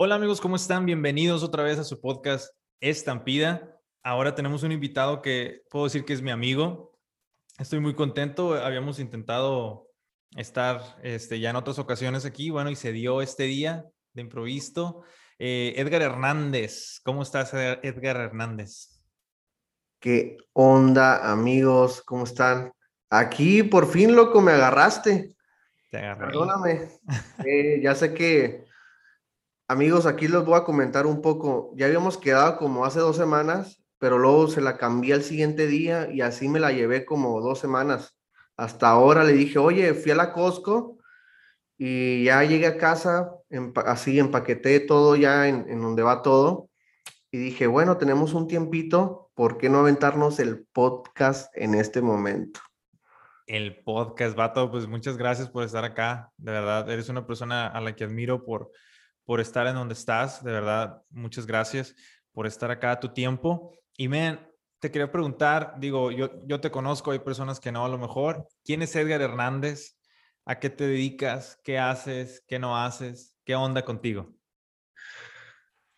[0.00, 0.86] Hola amigos, ¿cómo están?
[0.86, 3.80] Bienvenidos otra vez a su podcast Estampida.
[4.04, 6.96] Ahora tenemos un invitado que puedo decir que es mi amigo.
[7.58, 8.54] Estoy muy contento.
[8.54, 9.88] Habíamos intentado
[10.36, 15.02] estar este, ya en otras ocasiones aquí, bueno, y se dio este día de improviso.
[15.36, 19.02] Eh, Edgar Hernández, ¿cómo estás, Edgar Hernández?
[19.98, 22.02] ¿Qué onda, amigos?
[22.06, 22.70] ¿Cómo están?
[23.10, 25.34] Aquí por fin, loco, me agarraste.
[25.90, 26.26] Te agarré.
[26.26, 26.88] Perdóname.
[27.44, 28.67] Eh, ya sé que
[29.70, 31.74] Amigos, aquí les voy a comentar un poco.
[31.76, 36.08] Ya habíamos quedado como hace dos semanas, pero luego se la cambié al siguiente día
[36.10, 38.16] y así me la llevé como dos semanas.
[38.56, 40.96] Hasta ahora le dije, oye, fui a la Costco
[41.76, 43.30] y ya llegué a casa,
[43.84, 46.70] así empaqueté todo ya en, en donde va todo.
[47.30, 52.60] Y dije, bueno, tenemos un tiempito, ¿por qué no aventarnos el podcast en este momento?
[53.46, 56.32] El podcast, Vato, pues muchas gracias por estar acá.
[56.38, 58.70] De verdad, eres una persona a la que admiro por
[59.28, 60.42] por estar en donde estás.
[60.42, 61.94] De verdad, muchas gracias
[62.32, 63.78] por estar acá a tu tiempo.
[63.94, 64.40] Y men,
[64.78, 68.48] te quería preguntar, digo, yo, yo te conozco, hay personas que no a lo mejor.
[68.64, 69.98] ¿Quién es Edgar Hernández?
[70.46, 71.60] ¿A qué te dedicas?
[71.62, 72.42] ¿Qué haces?
[72.46, 73.36] ¿Qué no haces?
[73.44, 74.32] ¿Qué onda contigo?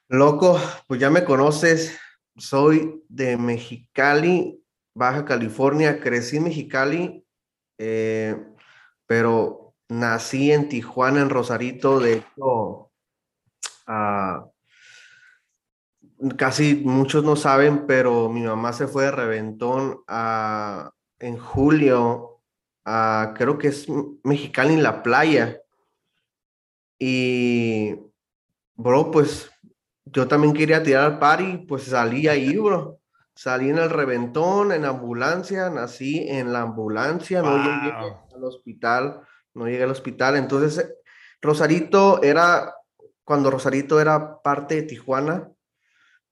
[0.09, 2.01] Loco, pues ya me conoces.
[2.37, 4.61] Soy de Mexicali,
[4.93, 6.01] Baja California.
[6.01, 7.25] Crecí en Mexicali,
[7.79, 8.35] eh,
[9.07, 12.01] pero nací en Tijuana, en Rosarito.
[12.01, 12.90] De hecho,
[16.37, 20.01] casi muchos no saben, pero mi mamá se fue de reventón
[21.19, 22.41] en julio
[22.85, 23.87] a, creo que es
[24.23, 25.61] Mexicali en la playa.
[26.99, 27.95] Y,
[28.75, 29.51] bro, pues
[30.05, 32.99] yo también quería tirar al party, pues salí ahí, bro.
[33.35, 37.93] Salí en el reventón, en ambulancia, nací en la ambulancia, no llegué
[38.35, 39.23] al hospital,
[39.55, 40.37] no llegué al hospital.
[40.37, 40.95] Entonces,
[41.41, 42.75] Rosarito era
[43.31, 45.53] cuando Rosarito era parte de Tijuana,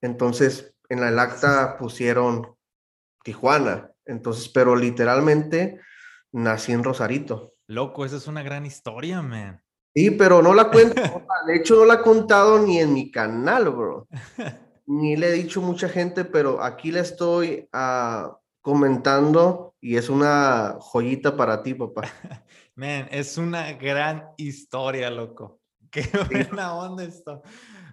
[0.00, 2.56] entonces en la, el acta pusieron
[3.22, 5.80] Tijuana, entonces, pero literalmente
[6.32, 7.54] nací en Rosarito.
[7.68, 9.62] Loco, esa es una gran historia, man.
[9.94, 11.00] Sí, pero no la cuento,
[11.46, 14.08] de hecho no la he contado ni en mi canal, bro.
[14.88, 20.78] Ni le he dicho mucha gente, pero aquí le estoy uh, comentando y es una
[20.80, 22.02] joyita para ti, papá.
[22.74, 25.57] Man, es una gran historia, loco.
[25.90, 27.42] Qué buena onda esto.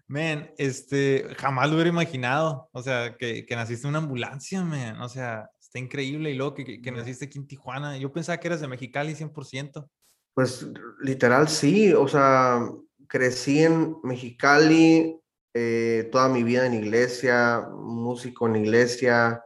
[0.08, 2.70] Man, este, jamás lo hubiera imaginado.
[2.74, 5.02] O sea, que, que naciste en una ambulancia, man.
[5.02, 6.32] O sea, está increíble.
[6.32, 7.98] Y luego que, que, naciste aquí en Tijuana.
[7.98, 9.90] Yo pensaba que eras de Mexicali 100%.
[10.34, 10.68] Pues
[11.02, 11.94] literal sí.
[11.94, 12.70] O sea,
[13.08, 15.20] crecí en Mexicali
[15.54, 19.42] eh, toda mi vida en iglesia, músico en iglesia.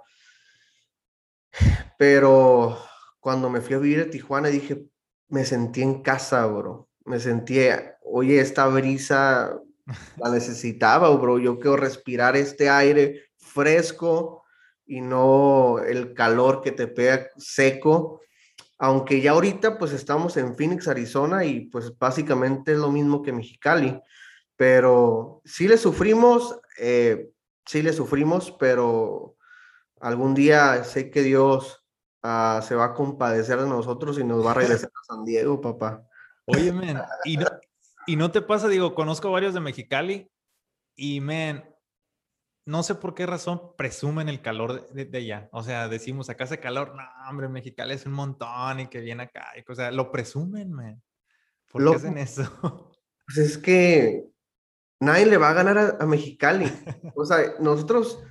[1.97, 2.77] Pero
[3.19, 4.85] cuando me fui a vivir a Tijuana dije,
[5.27, 9.59] me sentí en casa, bro me sentía, oye, esta brisa
[10.17, 11.39] la necesitaba, bro.
[11.39, 14.43] Yo quiero respirar este aire fresco
[14.85, 18.21] y no el calor que te pega seco.
[18.77, 23.33] Aunque ya ahorita pues estamos en Phoenix, Arizona y pues básicamente es lo mismo que
[23.33, 23.99] Mexicali.
[24.55, 27.31] Pero sí le sufrimos, eh,
[27.65, 29.35] sí le sufrimos, pero
[29.99, 31.83] algún día sé que Dios
[32.21, 35.59] ah, se va a compadecer de nosotros y nos va a regresar a San Diego,
[35.59, 36.05] papá.
[36.49, 37.45] Oye, men, y no,
[38.05, 40.31] y no te pasa, digo, conozco varios de Mexicali
[40.95, 41.63] y, men,
[42.65, 45.49] no sé por qué razón presumen el calor de, allá.
[45.51, 49.23] O sea, decimos, acá hace calor, no, hombre, Mexicali es un montón y que viene
[49.23, 49.47] acá.
[49.57, 51.01] Y, o sea, lo presumen, men.
[51.71, 52.43] ¿Por qué hacen eso?
[53.31, 54.25] Pues es que
[54.99, 56.65] nadie le va a ganar a, Mexicali.
[57.15, 58.23] O sea, nosotros,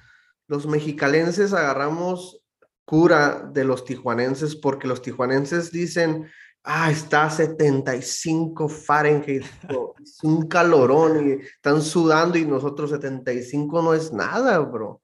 [0.49, 2.43] los mexicalenses, agarramos
[2.85, 6.29] cura de los tijuanenses porque los tijuanenses dicen,
[6.65, 9.45] ah, está a 75 Fahrenheit,
[10.03, 15.03] es un calorón y están sudando y nosotros 75 no es nada, bro.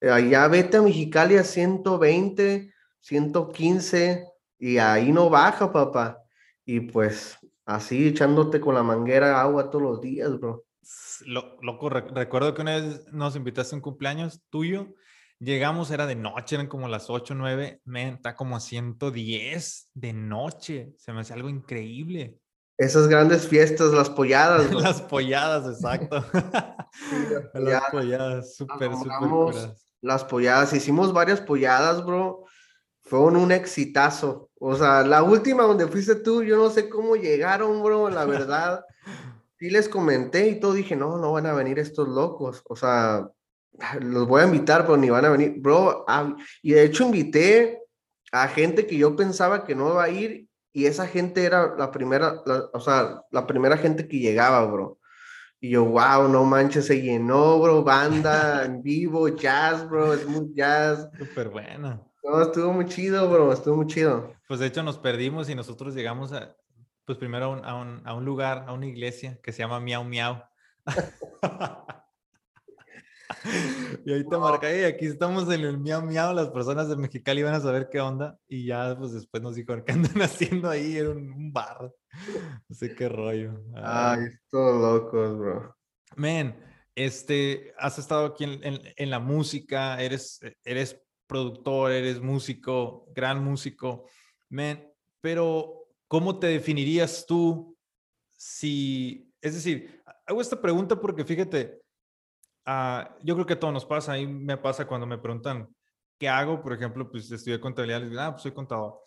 [0.00, 4.26] Allá vete a Mexicali a 120, 115
[4.58, 6.22] y ahí no baja, papá.
[6.64, 10.64] Y pues así echándote con la manguera agua todos los días, bro.
[11.26, 14.94] Loco, recuerdo que una vez nos invitaste a un cumpleaños tuyo
[15.42, 20.12] Llegamos, era de noche, eran como las 8, 9, men, está como a 110 de
[20.12, 20.92] noche.
[20.98, 22.38] Se me hace algo increíble.
[22.76, 24.70] Esas grandes fiestas, las polladas.
[24.72, 26.22] las polladas, exacto.
[27.54, 29.76] las polladas, súper, súper.
[30.02, 32.44] Las polladas, hicimos varias polladas, bro.
[33.00, 34.50] Fue un, exitazo.
[34.58, 38.84] O sea, la última donde fuiste tú, yo no sé cómo llegaron, bro, la verdad.
[39.58, 42.62] sí les comenté y todo, dije, no, no van a venir estos locos.
[42.68, 43.26] O sea,
[44.00, 46.04] los voy a invitar, pero ni van a venir, bro.
[46.08, 47.80] Ah, y de hecho invité
[48.32, 51.90] a gente que yo pensaba que no iba a ir y esa gente era la
[51.90, 54.98] primera, o sea, la primera gente que llegaba, bro.
[55.62, 60.54] Y yo, wow, no manches, se llenó, bro, banda en vivo, jazz, bro, es muy
[60.54, 61.08] jazz.
[61.18, 62.10] Súper bueno.
[62.22, 64.34] No, estuvo muy chido, bro, estuvo muy chido.
[64.46, 66.56] Pues de hecho nos perdimos y nosotros llegamos a,
[67.04, 69.80] pues primero a un, a un, a un lugar, a una iglesia que se llama
[69.80, 70.42] Miau Miau.
[74.04, 77.54] y ahorita marca, y aquí estamos en el miau miau, las personas de Mexicali iban
[77.54, 80.96] a saber qué onda y ya pues después nos dijo, ¿qué andan haciendo ahí?
[80.96, 81.92] Era un, bar.
[82.68, 83.62] No sé qué rollo.
[83.74, 85.76] Ay, todos locos, bro.
[86.16, 86.56] Men,
[86.94, 93.42] este, has estado aquí en, en, en, la música, eres, eres productor, eres músico, gran
[93.42, 94.08] músico,
[94.48, 97.76] men, pero ¿cómo te definirías tú
[98.28, 101.79] si, es decir, hago esta pregunta porque fíjate,
[102.72, 104.12] Ah, yo creo que todo nos pasa.
[104.12, 105.68] A mí me pasa cuando me preguntan
[106.20, 106.62] qué hago.
[106.62, 108.00] Por ejemplo, pues estudié contabilidad.
[108.00, 109.00] Les digo, ah, pues soy contador.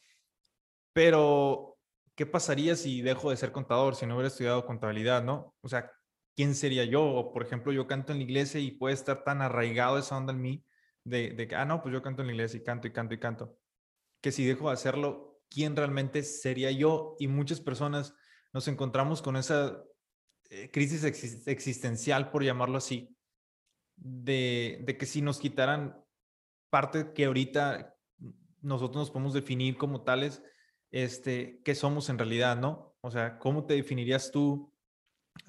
[0.91, 1.77] Pero,
[2.13, 5.55] ¿qué pasaría si dejo de ser contador, si no hubiera estudiado contabilidad, no?
[5.61, 5.89] O sea,
[6.35, 7.05] ¿quién sería yo?
[7.05, 10.33] O, por ejemplo, yo canto en la iglesia y puede estar tan arraigado esa onda
[10.33, 10.65] en mí
[11.05, 13.13] de, de que, ah, no, pues yo canto en la iglesia y canto y canto
[13.13, 13.57] y canto.
[14.21, 17.15] Que si dejo de hacerlo, ¿quién realmente sería yo?
[17.17, 18.13] Y muchas personas
[18.51, 19.81] nos encontramos con esa
[20.49, 21.05] eh, crisis
[21.45, 23.15] existencial, por llamarlo así,
[24.03, 25.97] de, que si nos quitaran
[26.69, 27.95] parte que ahorita
[28.61, 30.43] nosotros nos podemos definir como tales,
[30.91, 32.95] este, qué somos en realidad, ¿no?
[33.01, 34.71] O sea, ¿cómo te definirías tú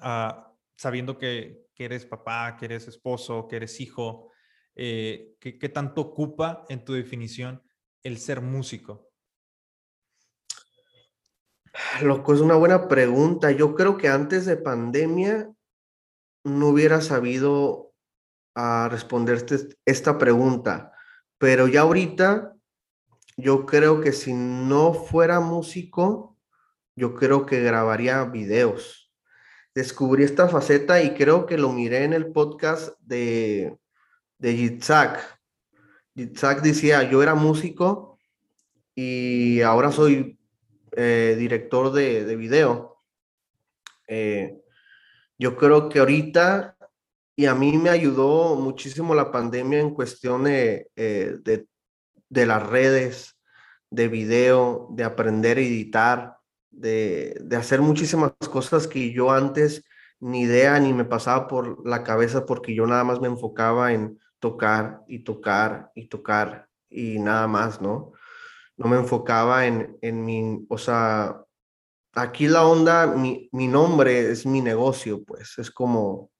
[0.01, 4.31] uh, sabiendo que, que, eres papá, que eres esposo, que eres hijo?
[4.75, 7.61] Eh, ¿qué, ¿Qué tanto ocupa en tu definición
[8.03, 9.09] el ser músico?
[12.01, 13.51] Loco, es una buena pregunta.
[13.51, 15.51] Yo creo que antes de pandemia
[16.43, 17.94] no hubiera sabido
[18.55, 20.93] a responderte esta pregunta,
[21.37, 22.55] pero ya ahorita
[23.37, 26.37] yo creo que si no fuera músico,
[26.95, 29.11] yo creo que grabaría videos.
[29.73, 33.77] Descubrí esta faceta y creo que lo miré en el podcast de,
[34.37, 35.19] de Yitzhak.
[36.13, 38.17] Yitzhak decía, yo era músico
[38.95, 40.39] y ahora soy
[40.95, 43.03] eh, director de, de video.
[44.07, 44.61] Eh,
[45.37, 46.74] yo creo que ahorita
[47.35, 53.37] y a mí me ayudó muchísimo la pandemia en cuestión de, eh, de, las redes,
[53.89, 56.37] de video, de aprender a editar,
[56.71, 59.83] de, de, hacer muchísimas cosas que yo antes
[60.19, 64.19] ni idea ni me pasaba por la cabeza porque yo nada más me enfocaba en
[64.39, 68.13] tocar y tocar y tocar y nada más, ¿no?
[68.77, 71.41] No me enfocaba en, en mi, o sea,
[72.13, 76.31] aquí la onda, mi, mi nombre es mi negocio, pues es como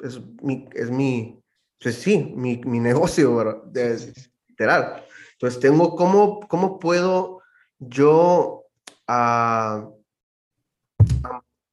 [0.00, 1.42] es mi, es mi,
[1.80, 3.62] pues sí, mi, mi negocio, ¿verdad?
[4.48, 5.04] literal.
[5.32, 7.42] Entonces tengo, ¿cómo, cómo puedo
[7.78, 8.64] yo,
[9.08, 9.94] uh,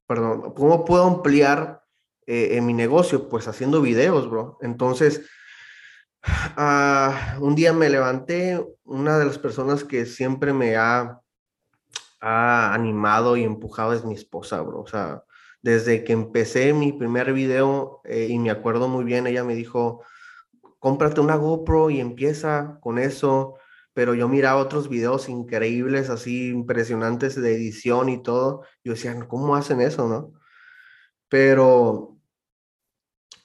[0.05, 1.81] perdón, cómo puedo ampliar
[2.27, 3.29] eh, en mi negocio?
[3.29, 4.57] Pues haciendo videos, bro.
[4.61, 5.21] Entonces,
[6.57, 11.21] uh, un día me levanté, una de las personas que siempre me ha,
[12.19, 14.81] ha animado y empujado es mi esposa, bro.
[14.81, 15.23] O sea,
[15.63, 20.03] desde que empecé mi primer video, eh, y me acuerdo muy bien, ella me dijo,
[20.79, 23.55] cómprate una GoPro y empieza con eso.
[23.93, 28.63] Pero yo miraba otros videos increíbles, así impresionantes de edición y todo.
[28.83, 30.33] Yo decía, ¿cómo hacen eso, no?
[31.29, 32.17] Pero,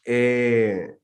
[0.05, 0.99] eh,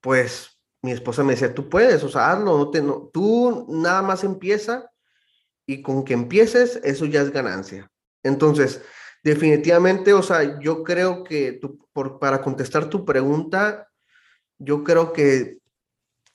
[0.00, 4.02] pues mi esposa me decía, tú puedes, o sea, hazlo, no te, no, tú nada
[4.02, 4.90] más empieza
[5.66, 7.90] y con que empieces, eso ya es ganancia.
[8.22, 8.82] Entonces,
[9.22, 11.60] Definitivamente, o sea, yo creo que
[12.20, 13.88] para contestar tu pregunta,
[14.58, 15.58] yo creo que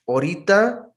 [0.06, 0.92] ahorita,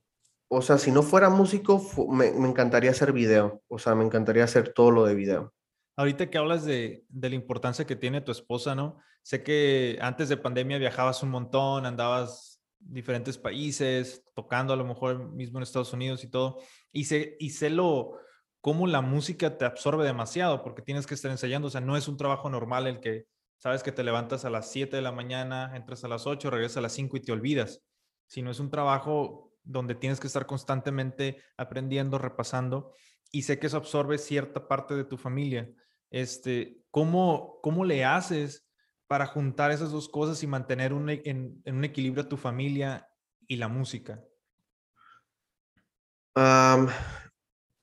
[0.50, 4.74] o sea, si no fuera músico, me, encantaría hacer video, o sea, me encantaría hacer
[4.74, 5.53] todo lo de video.
[5.96, 9.00] Ahorita que hablas de, de, la importancia que tiene tu esposa, ¿no?
[9.22, 15.31] Sé que antes de pandemia viajabas un montón, andabas diferentes países, tocando a lo mejor
[15.34, 16.60] mismo en Estados Unidos y todo,
[16.91, 18.19] y sé, y sé lo,
[18.62, 21.68] cómo la música te absorbe demasiado porque tienes que estar ensayando.
[21.68, 23.25] O sea, no es un trabajo normal el que
[23.58, 26.78] sabes que te levantas a las 7 de la mañana, entras a las 8, regresas
[26.78, 27.82] a las 5 y te olvidas,
[28.28, 32.94] sino es un trabajo donde tienes que estar constantemente aprendiendo, repasando
[33.32, 35.70] y sé que eso absorbe cierta parte de tu familia.
[36.10, 38.68] Este, ¿cómo, cómo le haces
[39.08, 43.08] para juntar esas dos cosas y mantener un, e, en, un equilibrio a tu familia
[43.48, 44.24] y la música?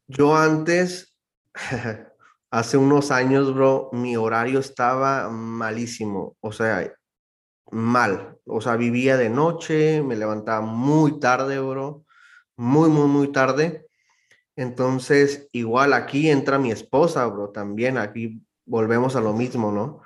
[0.08, 1.18] Yo antes,
[2.50, 6.92] hace unos años, bro, mi horario estaba malísimo, o sea,
[7.70, 8.38] mal.
[8.44, 12.04] O sea, vivía de noche, me levantaba muy tarde, bro,
[12.56, 13.86] muy, muy, muy tarde.
[14.54, 20.02] Entonces, igual aquí entra mi esposa, bro, también aquí volvemos a lo mismo, ¿no?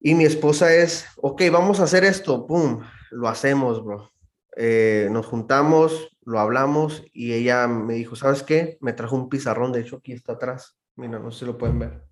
[0.00, 4.10] Y mi esposa es, ok, vamos a hacer esto, pum, lo hacemos, bro.
[4.56, 8.78] Eh, nos juntamos, lo hablamos y ella me dijo, ¿sabes qué?
[8.80, 11.78] Me trajo un pizarrón, de hecho aquí está atrás, mira, no sé si lo pueden
[11.78, 12.04] ver.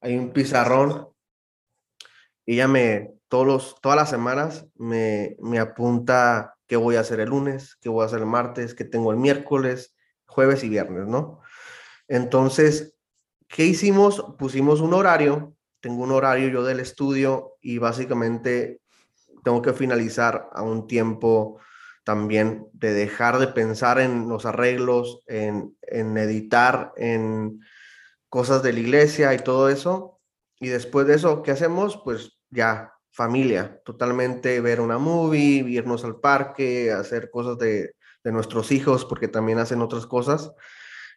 [0.00, 1.08] Hay un pizarrón.
[2.44, 7.30] Ella me, todos los, todas las semanas me, me apunta qué voy a hacer el
[7.30, 9.94] lunes, qué voy a hacer el martes, qué tengo el miércoles,
[10.26, 11.40] jueves y viernes, ¿no?
[12.08, 12.94] Entonces,
[13.48, 14.24] ¿qué hicimos?
[14.38, 18.81] Pusimos un horario, tengo un horario yo del estudio y básicamente
[19.42, 21.58] tengo que finalizar a un tiempo
[22.04, 27.60] también de dejar de pensar en los arreglos, en, en editar, en
[28.28, 30.20] cosas de la iglesia y todo eso.
[30.58, 32.00] Y después de eso, ¿qué hacemos?
[32.04, 37.94] Pues ya familia, totalmente ver una movie, irnos al parque, hacer cosas de,
[38.24, 40.52] de nuestros hijos, porque también hacen otras cosas.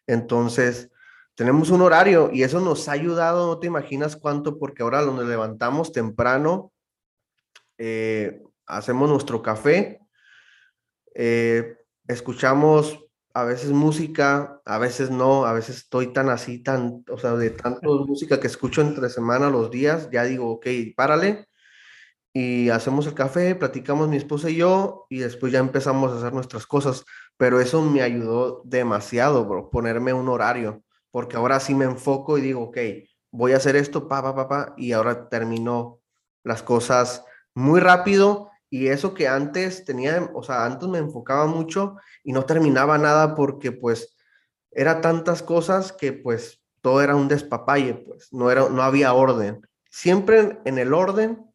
[0.06, 0.90] Entonces,
[1.34, 5.26] tenemos un horario y eso nos ha ayudado, no te imaginas cuánto, porque ahora nos
[5.26, 6.72] levantamos temprano,
[7.78, 10.00] eh, hacemos nuestro café,
[11.14, 11.76] eh,
[12.08, 17.34] escuchamos a veces música, a veces no, a veces estoy tan así, tan, o sea,
[17.34, 20.66] de tanto música que escucho entre semana los días, ya digo, ok,
[20.96, 21.46] párale,
[22.38, 26.34] y hacemos el café, platicamos mi esposa y yo y después ya empezamos a hacer
[26.34, 27.06] nuestras cosas.
[27.38, 32.42] Pero eso me ayudó demasiado, bro, ponerme un horario, porque ahora sí me enfoco y
[32.42, 32.76] digo, ok,
[33.30, 36.00] voy a hacer esto, pa, pa, pa, pa, y ahora termino
[36.44, 37.24] las cosas
[37.56, 42.44] muy rápido y eso que antes tenía, o sea, antes me enfocaba mucho y no
[42.44, 44.14] terminaba nada porque pues
[44.70, 49.66] era tantas cosas que pues todo era un despapalle, pues no era no había orden.
[49.88, 51.46] Siempre en el orden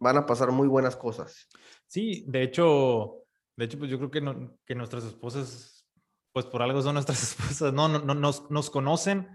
[0.00, 1.48] van a pasar muy buenas cosas.
[1.86, 3.18] Sí, de hecho,
[3.56, 5.86] de hecho, pues yo creo que, que nuestras esposas,
[6.32, 9.28] pues por algo son nuestras esposas, no, no, nos, nos conocen,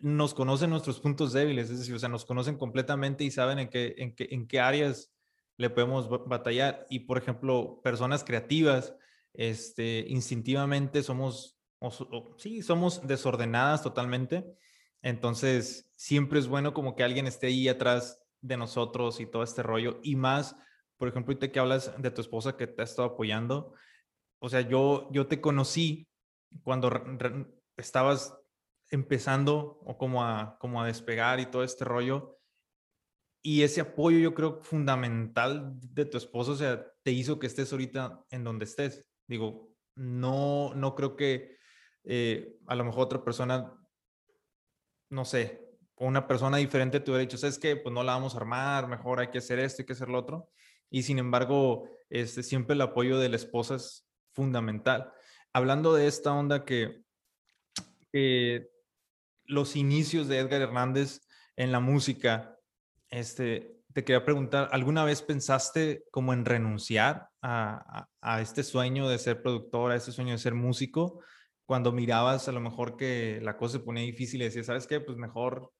[0.00, 3.68] nos conocen nuestros puntos débiles, es decir, o sea, nos conocen completamente y saben en
[3.68, 5.10] qué, en qué, en qué áreas
[5.56, 6.86] le podemos batallar.
[6.90, 8.94] Y, por ejemplo, personas creativas,
[9.32, 11.58] este, instintivamente somos,
[12.38, 14.44] sí, somos desordenadas totalmente.
[15.02, 19.62] Entonces, siempre es bueno como que alguien esté ahí atrás de nosotros y todo este
[19.62, 20.00] rollo.
[20.02, 20.56] Y más,
[20.96, 23.74] por ejemplo, ahorita que hablas de tu esposa que te ha estado apoyando,
[24.38, 26.08] o sea, yo, yo te conocí
[26.62, 26.90] cuando
[27.76, 28.36] estabas
[28.90, 32.35] empezando o como a, como a despegar y todo este rollo.
[33.46, 37.70] Y ese apoyo yo creo fundamental de tu esposo, o sea, te hizo que estés
[37.70, 39.06] ahorita en donde estés.
[39.28, 41.56] Digo, no, no creo que
[42.02, 43.72] eh, a lo mejor otra persona,
[45.10, 47.76] no sé, una persona diferente te hubiera dicho, ¿sabes qué?
[47.76, 50.18] Pues no la vamos a armar, mejor hay que hacer esto, hay que hacer lo
[50.18, 50.50] otro.
[50.90, 55.12] Y sin embargo, este, siempre el apoyo de la esposa es fundamental.
[55.52, 57.04] Hablando de esta onda que,
[59.44, 61.20] los inicios de Edgar Hernández
[61.54, 62.55] en la música,
[63.18, 69.18] este, te quería preguntar, ¿alguna vez pensaste como en renunciar a, a, este sueño de
[69.18, 71.20] ser productor, a este sueño de ser músico?
[71.64, 75.00] Cuando mirabas a lo mejor que la cosa se ponía difícil y decías, ¿sabes qué?
[75.00, 75.72] Pues mejor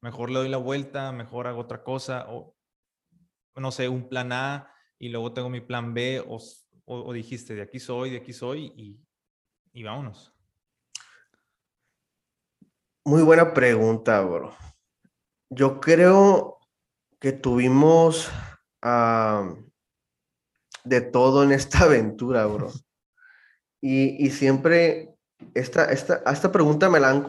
[0.00, 2.56] mejor le doy la vuelta, mejor hago otra cosa, o
[3.56, 7.80] no sé, un plan A y luego tengo mi plan B, o, dijiste, de aquí
[7.80, 9.00] soy, de aquí soy y,
[9.72, 10.34] y vámonos.
[13.04, 14.54] Muy buena pregunta, bro.
[15.50, 16.57] Yo creo
[17.20, 18.30] que tuvimos
[20.84, 22.70] de todo en esta aventura, bro.
[23.80, 25.14] Y, y, siempre
[25.54, 27.24] esta, esta, esta pregunta me la, han,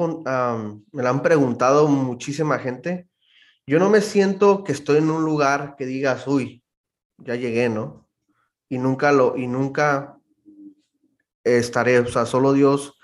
[0.91, 3.07] me la han preguntado muchísima gente.
[3.67, 6.63] Yo no me siento que estoy en un lugar que digas, uy,
[7.17, 8.07] ya llegué, ¿no?
[8.67, 10.17] Y nunca lo, y nunca
[11.43, 12.98] estaré, o sea, solo Dios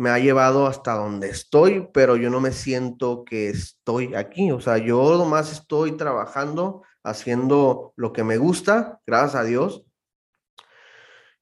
[0.00, 4.58] me ha llevado hasta donde estoy, pero yo no me siento que estoy aquí, o
[4.58, 9.84] sea, yo nomás estoy trabajando, haciendo lo que me gusta, gracias a Dios,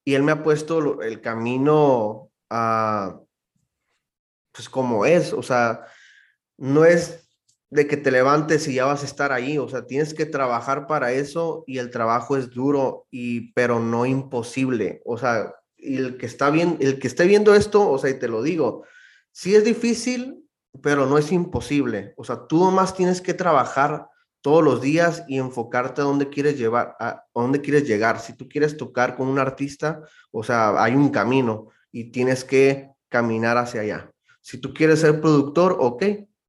[0.05, 2.33] y Él me ha puesto el camino
[4.50, 5.87] pues como es, o sea,
[6.57, 7.31] no es
[7.71, 10.88] de que te levantes y ya vas a estar ahí, o sea, tienes que trabajar
[10.88, 16.26] para eso y el trabajo es duro y pero no imposible, o sea, el que
[16.26, 18.85] está bien, el que esté viendo esto, o sea, y te lo digo,
[19.32, 20.44] sí es difícil,
[20.82, 24.08] pero no es imposible, o sea, tú más tienes que trabajar
[24.40, 28.20] todos los días y enfocarte a dónde quieres llevar, a dónde quieres llegar.
[28.20, 32.90] Si tú quieres tocar con un artista, o sea, hay un camino y tienes que
[33.08, 34.12] caminar hacia allá.
[34.40, 36.04] Si tú quieres ser productor, ok,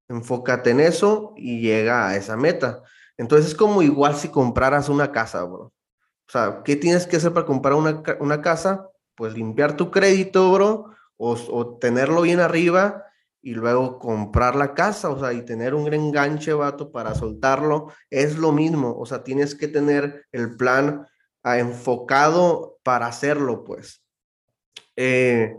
[0.07, 2.83] enfócate en eso y llega a esa meta.
[3.17, 5.63] Entonces es como igual si compraras una casa, bro.
[5.65, 8.88] O sea, ¿qué tienes que hacer para comprar una, una casa?
[9.19, 13.03] Pues limpiar tu crédito, bro, o, o tenerlo bien arriba
[13.41, 18.38] y luego comprar la casa, o sea, y tener un enganche, vato, para soltarlo, es
[18.38, 21.05] lo mismo, o sea, tienes que tener el plan
[21.43, 24.01] ah, enfocado para hacerlo, pues.
[24.95, 25.53] Eh,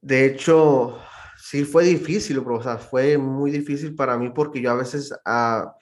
[0.00, 0.98] de hecho,
[1.38, 5.14] sí fue difícil, bro, o sea, fue muy difícil para mí porque yo a veces,
[5.24, 5.72] ah,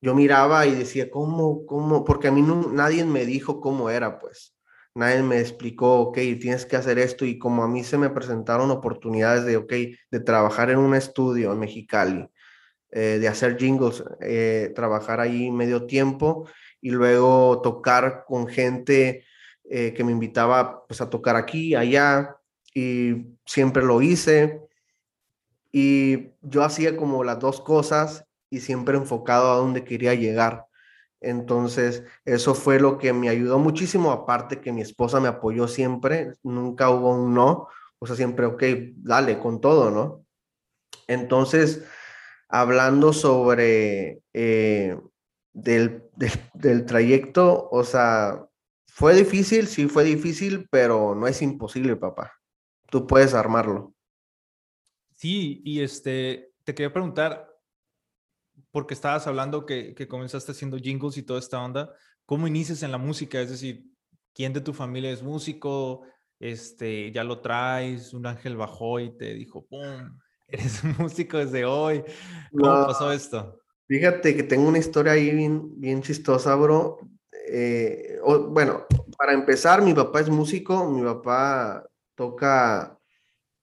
[0.00, 2.02] yo miraba y decía, ¿cómo, cómo?
[2.02, 4.57] Porque a mí nadie me dijo cómo era, pues
[4.94, 8.70] nadie me explicó, ok, tienes que hacer esto y como a mí se me presentaron
[8.70, 9.72] oportunidades de, ok,
[10.10, 12.28] de trabajar en un estudio en Mexicali,
[12.90, 16.48] eh, de hacer jingles, eh, trabajar ahí medio tiempo
[16.80, 19.24] y luego tocar con gente
[19.70, 22.36] eh, que me invitaba pues a tocar aquí, allá
[22.74, 24.60] y siempre lo hice
[25.72, 30.67] y yo hacía como las dos cosas y siempre enfocado a donde quería llegar.
[31.20, 36.34] Entonces, eso fue lo que me ayudó muchísimo, aparte que mi esposa me apoyó siempre,
[36.42, 38.62] nunca hubo un no, o sea, siempre, ok,
[38.96, 40.24] dale, con todo, ¿no?
[41.08, 41.84] Entonces,
[42.48, 44.98] hablando sobre eh,
[45.52, 46.04] del,
[46.54, 48.46] del, trayecto, o sea,
[48.86, 52.32] fue difícil, sí fue difícil, pero no es imposible, papá.
[52.90, 53.94] Tú puedes armarlo.
[55.14, 57.47] Sí, y este, te quería preguntar,
[58.70, 61.92] porque estabas hablando que, que, comenzaste haciendo jingles y toda esta onda,
[62.26, 63.40] ¿cómo inicias en la música?
[63.40, 63.84] Es decir,
[64.34, 66.02] ¿quién de tu familia es músico?
[66.40, 70.18] Este, ya lo traes, un ángel bajó y te dijo, ¡pum!
[70.46, 72.04] Eres músico desde hoy.
[72.52, 73.60] ¿Cómo pasó esto?
[73.86, 76.98] Fíjate que tengo una historia ahí bien, bien chistosa, bro.
[77.50, 78.18] Eh,
[78.50, 78.84] bueno,
[79.16, 82.97] para empezar, mi papá es músico, mi papá toca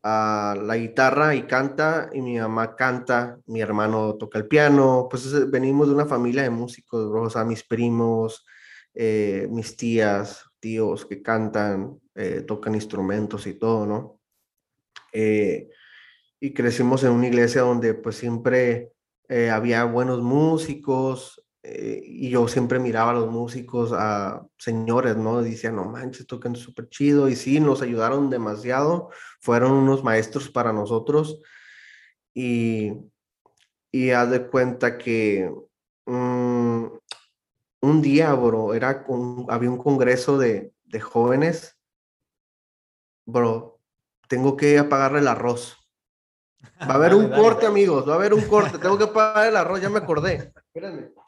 [0.06, 5.88] la guitarra y canta, y mi mamá canta, mi hermano toca el piano, pues venimos
[5.88, 8.46] de una familia de músicos, o sea, mis primos,
[8.94, 14.22] eh, mis tías, tíos que cantan, eh, tocan instrumentos y todo, ¿no?
[15.12, 15.70] Eh,
[16.40, 18.92] y crecimos en una iglesia donde pues siempre
[19.52, 25.42] había buenos músicos, eh, y yo siempre miraba a los músicos, a señores, ¿no?
[25.42, 27.28] Decían, no manches, tocan súper chido.
[27.28, 29.10] Y sí, nos ayudaron demasiado.
[29.42, 31.42] Fueron unos maestros para nosotros.
[32.36, 32.94] Y,
[33.92, 35.52] y haz de cuenta que
[36.06, 36.86] mm,
[37.82, 39.04] un día, bro, era
[39.50, 41.80] había un congreso de, de jóvenes.
[43.26, 43.80] Bro,
[44.28, 45.78] tengo que apagarle el arroz.
[46.82, 48.78] Va a haber un corte, amigos, va a haber un corte.
[48.78, 50.54] Tengo que apagar el arroz, ya me acordé.
[50.56, 51.25] Espérenme.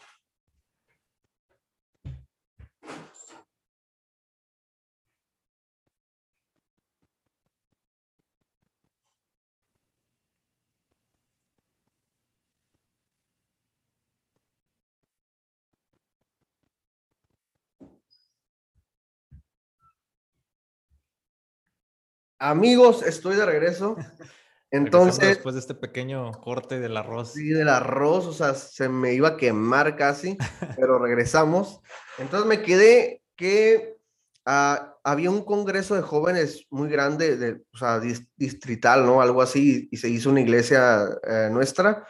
[22.39, 23.95] Amigos, estoy de regreso.
[24.71, 25.30] Entonces.
[25.30, 27.34] Después de este pequeño corte del arroz.
[27.34, 30.38] Sí, del arroz, o sea, se me iba a quemar casi,
[30.76, 31.82] pero regresamos.
[32.17, 33.97] Entonces me quedé que
[34.45, 38.00] ah, había un congreso de jóvenes muy grande, de, o sea,
[38.36, 39.21] distrital, ¿no?
[39.21, 42.06] Algo así, y se hizo una iglesia eh, nuestra.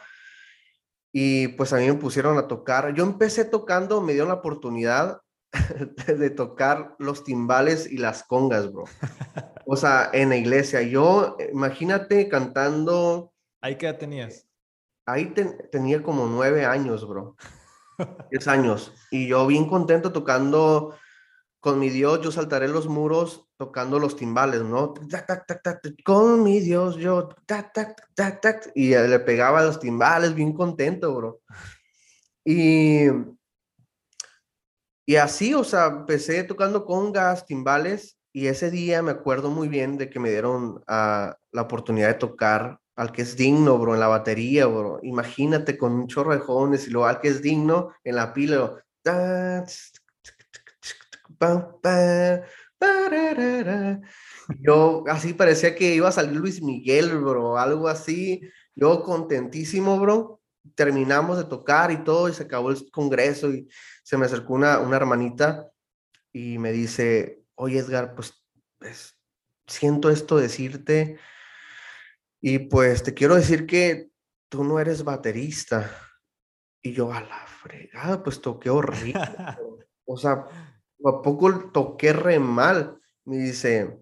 [1.12, 2.92] Y pues a mí me pusieron a tocar.
[2.92, 5.20] Yo empecé tocando, me dieron la oportunidad
[6.06, 8.84] de tocar los timbales y las congas, bro.
[9.70, 10.80] O sea, en la iglesia.
[10.82, 13.32] Yo, imagínate cantando.
[13.60, 14.46] ¿Ahí qué edad tenías?
[15.04, 15.34] Ahí
[15.70, 17.36] tenía como nueve años, bro.
[18.30, 18.94] Diez años.
[19.10, 20.96] Y yo bien contento tocando
[21.60, 24.94] con mi Dios, yo saltaré los muros tocando los timbales, ¿no?
[26.04, 27.28] con mi Dios, yo,
[28.74, 31.40] y le pegaba los timbales, bien contento, bro.
[32.44, 33.08] Y
[35.08, 39.98] y así, o sea, empecé tocando congas, timbales, y ese día me acuerdo muy bien
[39.98, 44.00] de que me dieron uh, la oportunidad de tocar al que es digno, bro, en
[44.00, 44.98] la batería, bro.
[45.02, 48.82] Imagínate con un chorro de jóvenes y luego al que es digno en la pila.
[54.60, 58.40] Yo así parecía que iba a salir Luis Miguel, bro, algo así.
[58.74, 60.40] Yo contentísimo, bro.
[60.74, 63.68] Terminamos de tocar y todo y se acabó el congreso y
[64.02, 65.70] se me acercó una, una hermanita
[66.32, 68.42] y me dice, oye Edgar, pues,
[68.78, 69.18] pues,
[69.66, 71.18] siento esto decirte
[72.40, 74.10] y pues te quiero decir que
[74.48, 75.90] tú no eres baterista.
[76.80, 79.20] Y yo a la fregada, pues toqué horrible.
[80.06, 83.00] o sea, a poco toqué re mal.
[83.24, 83.98] Me dice,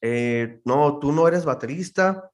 [0.00, 2.30] eh, no, tú no eres baterista,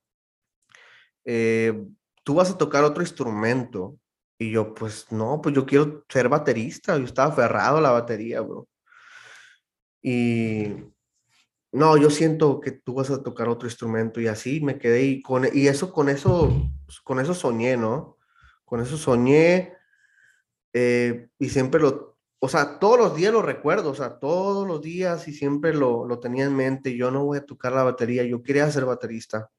[1.25, 1.87] eh,
[2.25, 3.97] tú vas a tocar otro instrumento.
[4.37, 6.99] Y yo, pues no, pues yo quiero ser baterista.
[6.99, 8.67] Yo estaba aferrado a la batería, bro.
[10.07, 10.85] Y
[11.73, 15.23] no, yo siento que tú vas a tocar otro instrumento y así me quedé y
[15.23, 16.71] con y eso con eso
[17.05, 18.19] con eso soñé, ¿no?
[18.67, 19.73] Con eso soñé
[20.75, 24.83] eh, y siempre lo, o sea, todos los días lo recuerdo, o sea, todos los
[24.83, 26.95] días y siempre lo, lo tenía en mente.
[26.95, 29.51] Yo no voy a tocar la batería, yo quería ser baterista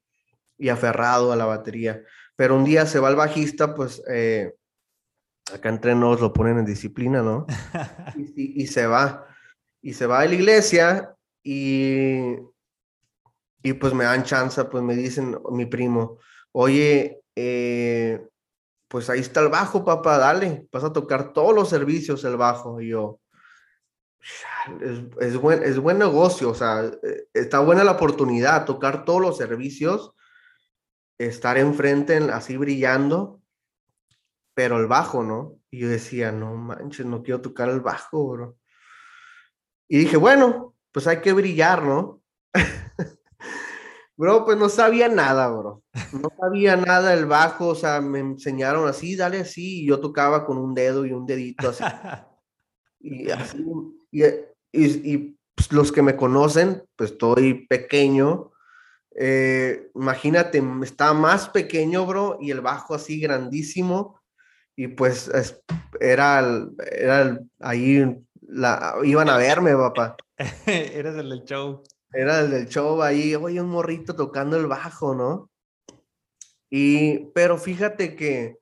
[0.56, 2.02] y aferrado a la batería.
[2.36, 4.54] Pero un día se va el bajista, pues eh,
[5.52, 7.46] acá entre nos lo ponen en disciplina, ¿no?
[8.16, 9.26] y, y, se va.
[9.86, 12.34] Y se va a la iglesia y,
[13.62, 16.18] y pues me dan chance, pues me dicen mi primo,
[16.50, 18.20] oye, eh,
[18.88, 22.80] pues ahí está el bajo, papá, dale, vas a tocar todos los servicios el bajo.
[22.80, 23.20] Y yo,
[24.80, 29.20] es, es, buen, es buen negocio, o sea, eh, está buena la oportunidad, tocar todos
[29.20, 30.14] los servicios,
[31.16, 33.40] estar enfrente así brillando,
[34.52, 35.60] pero el bajo, ¿no?
[35.70, 38.58] Y yo decía, no manches, no quiero tocar el bajo, bro.
[39.88, 42.22] Y dije, bueno, pues hay que brillar, ¿no?
[44.16, 45.82] bro, pues no sabía nada, bro.
[46.12, 50.44] No sabía nada el bajo, o sea, me enseñaron así, dale así, y yo tocaba
[50.44, 51.84] con un dedo y un dedito así.
[53.00, 53.64] y así,
[54.10, 54.24] y,
[54.72, 58.52] y, pues, los que me conocen, pues estoy pequeño.
[59.18, 64.20] Eh, imagínate, estaba más pequeño, bro, y el bajo así grandísimo.
[64.78, 65.30] Y pues
[66.00, 68.14] era, era ahí,
[68.48, 70.16] la, iban a verme, papá.
[70.66, 71.82] Eres el del show.
[72.12, 75.50] Era el del show ahí, oye, un morrito tocando el bajo, ¿no?
[76.70, 78.58] Y, pero fíjate que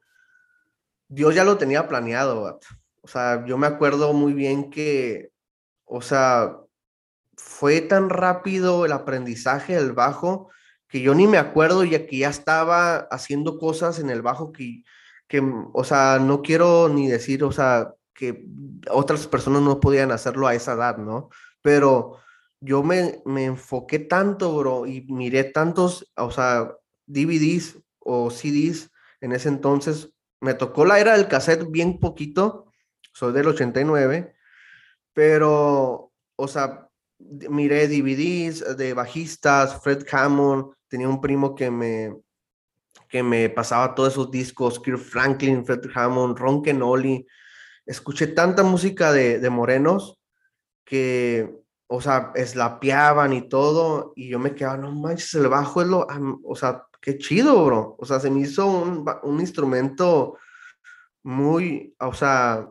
[1.08, 2.60] Dios ya lo tenía planeado,
[3.02, 5.30] o sea, yo me acuerdo muy bien que,
[5.84, 6.56] o sea,
[7.36, 10.50] fue tan rápido el aprendizaje del bajo
[10.88, 14.84] que yo ni me acuerdo ya que ya estaba haciendo cosas en el bajo que,
[15.28, 15.42] que,
[15.72, 18.46] o sea, no quiero ni decir, o sea, que
[18.90, 21.30] otras personas no podían hacerlo a esa edad, ¿no?
[21.64, 22.18] pero
[22.60, 28.90] yo me, me enfoqué tanto, bro, y miré tantos, o sea, DVDs o CDs
[29.22, 30.10] en ese entonces.
[30.42, 32.66] Me tocó la era del cassette bien poquito,
[33.14, 34.34] soy del 89,
[35.14, 42.14] pero, o sea, miré DVDs de bajistas, Fred Hammond, tenía un primo que me,
[43.08, 47.26] que me pasaba todos esos discos, Kirk Franklin, Fred Hammond, Ron Kenoli.
[47.86, 50.20] Escuché tanta música de, de morenos
[50.84, 51.54] que,
[51.86, 56.06] o sea, eslapeaban y todo, y yo me quedaba, no manches, el bajo es lo,
[56.44, 57.96] o sea, qué chido, bro.
[57.98, 60.38] O sea, se me hizo un, un instrumento
[61.22, 62.68] muy, o sea,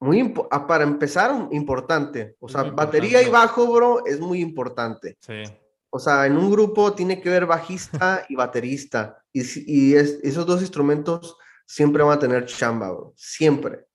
[0.00, 0.34] muy,
[0.68, 2.36] para empezar, importante.
[2.40, 5.16] O sea, batería y bajo, bro, es muy importante.
[5.20, 5.42] Sí.
[5.90, 9.22] O sea, en un grupo tiene que ver bajista y baterista.
[9.32, 13.12] Y, y esos dos instrumentos siempre van a tener chamba, bro.
[13.16, 13.86] Siempre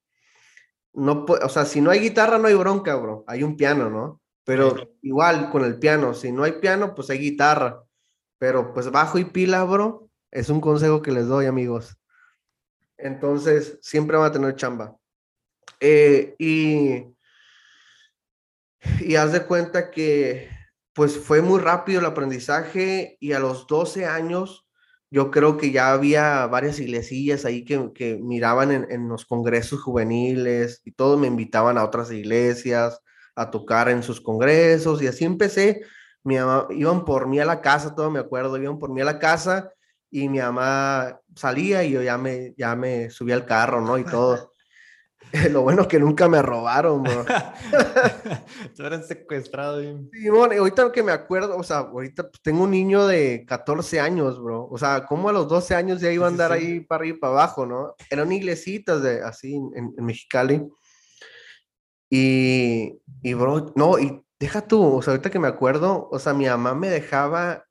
[0.97, 3.23] no, o sea, si no hay guitarra, no hay bronca, bro.
[3.27, 4.19] Hay un piano, ¿no?
[4.43, 7.83] Pero igual con el piano, si no hay piano, pues hay guitarra.
[8.39, 11.95] Pero pues bajo y pila, bro, es un consejo que les doy, amigos.
[12.97, 14.97] Entonces, siempre van a tener chamba.
[15.79, 17.05] Eh, y,
[18.99, 20.49] y haz de cuenta que
[20.93, 24.66] pues fue muy rápido el aprendizaje y a los 12 años
[25.09, 29.81] yo creo que ya había varias iglesias ahí que, que miraban en, en, los congresos
[29.81, 32.99] juveniles y todos me invitaban a otras iglesias
[33.35, 35.81] a tocar en sus congresos y así empecé.
[36.23, 39.05] Mi mamá, iban por mí a la casa, todo me acuerdo, iban por mí a
[39.05, 39.71] la casa
[40.09, 43.97] y mi mamá salía y yo ya me, ya me subí al carro, ¿no?
[43.97, 44.53] Y todo.
[45.51, 47.25] Lo bueno es que nunca me robaron, bro.
[48.75, 49.81] Tú eres secuestrado.
[49.81, 54.41] Sí, bueno, ahorita que me acuerdo, o sea, ahorita tengo un niño de 14 años,
[54.41, 54.67] bro.
[54.69, 57.19] O sea, como a los 12 años ya iba a andar ahí para arriba y
[57.19, 57.95] para abajo, ¿no?
[58.09, 60.67] Eran iglesitas de, así en, en Mexicali.
[62.09, 66.33] Y, y, bro, no, y deja tú, o sea, ahorita que me acuerdo, o sea,
[66.33, 67.65] mi mamá me dejaba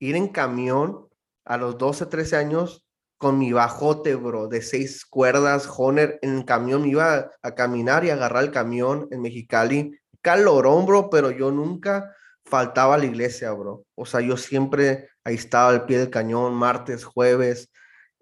[0.00, 1.08] ir en camión
[1.44, 2.87] a los 12, 13 años
[3.18, 8.10] con mi bajote, bro, de seis cuerdas, Honer, en el camión, iba a caminar y
[8.10, 9.98] agarrar el camión en Mexicali.
[10.22, 13.84] Calorón, bro, pero yo nunca faltaba a la iglesia, bro.
[13.96, 17.70] O sea, yo siempre ahí estaba al pie del cañón, martes, jueves,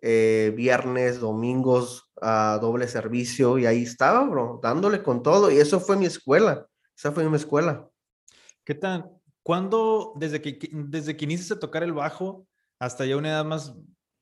[0.01, 5.51] eh, viernes, domingos, a doble servicio, y ahí estaba, bro, dándole con todo.
[5.51, 6.67] Y eso fue mi escuela.
[6.97, 7.87] Esa fue mi escuela.
[8.65, 9.11] ¿Qué tal?
[9.43, 12.47] ¿Cuándo, desde que, desde que inicias a tocar el bajo
[12.79, 13.75] hasta ya una edad más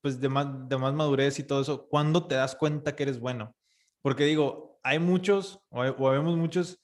[0.05, 3.19] pues de más, de más madurez y todo eso, ¿cuándo te das cuenta que eres
[3.19, 3.57] bueno?
[4.03, 6.79] Porque digo, hay muchos, o, o vemos muchos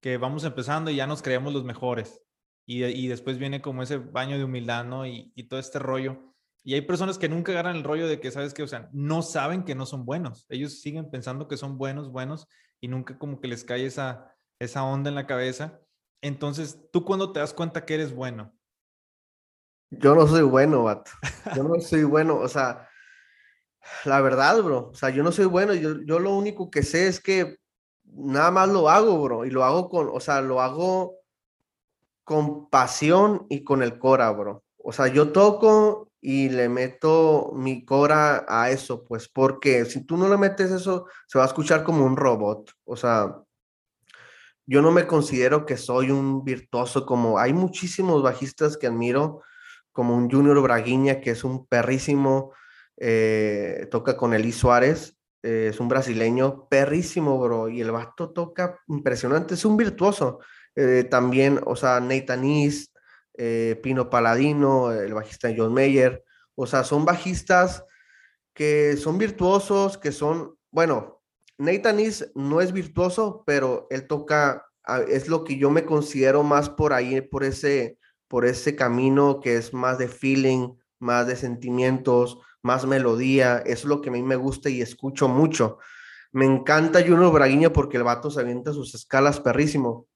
[0.00, 2.22] que vamos empezando y ya nos creemos los mejores.
[2.64, 5.04] Y, y después viene como ese baño de humildad, ¿no?
[5.04, 6.32] Y, y, todo este rollo.
[6.64, 8.62] Y hay personas que nunca agarran el rollo de que, ¿sabes qué?
[8.62, 10.46] O sea, no saben que no son buenos.
[10.48, 12.48] Ellos siguen pensando que son buenos, buenos,
[12.80, 15.78] y nunca como que les cae esa, esa onda en la cabeza.
[16.22, 18.54] Entonces, ¿tú cuándo te das cuenta que eres bueno?
[19.98, 21.10] Yo no soy bueno, vato.
[21.54, 22.88] Yo no soy bueno, o sea,
[24.04, 24.90] la verdad, bro.
[24.90, 25.74] O sea, yo no soy bueno.
[25.74, 27.58] Yo, yo lo único que sé es que
[28.04, 29.44] nada más lo hago, bro.
[29.44, 31.16] Y lo hago con, o sea, lo hago
[32.24, 34.64] con pasión y con el cora, bro.
[34.78, 40.16] O sea, yo toco y le meto mi cora a eso, pues porque si tú
[40.16, 42.70] no le metes eso, se va a escuchar como un robot.
[42.84, 43.42] O sea,
[44.64, 49.42] yo no me considero que soy un virtuoso como hay muchísimos bajistas que admiro,
[49.92, 52.52] como un Junior Braguiña, que es un perrísimo,
[52.96, 58.78] eh, toca con Eli Suárez, eh, es un brasileño perrísimo, bro, y el vato toca
[58.88, 60.40] impresionante, es un virtuoso.
[60.74, 62.92] Eh, también, o sea, Nathan East,
[63.82, 66.22] Pino Paladino, el bajista John Mayer,
[66.54, 67.84] o sea, son bajistas
[68.54, 71.22] que son virtuosos, que son, bueno,
[71.58, 74.66] Nathan East no es virtuoso, pero él toca,
[75.08, 77.98] es lo que yo me considero más por ahí, por ese,
[78.32, 83.84] por ese camino que es más de feeling, más de sentimientos, más melodía, eso es
[83.84, 85.76] lo que a mí me gusta y escucho mucho.
[86.32, 90.06] Me encanta Juno Braguiña porque el vato se avienta sus escalas perrísimo,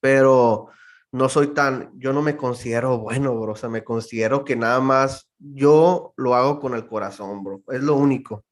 [0.00, 0.70] pero
[1.12, 4.80] no soy tan, yo no me considero bueno, bro, o sea, me considero que nada
[4.80, 8.44] más yo lo hago con el corazón, bro, es lo único.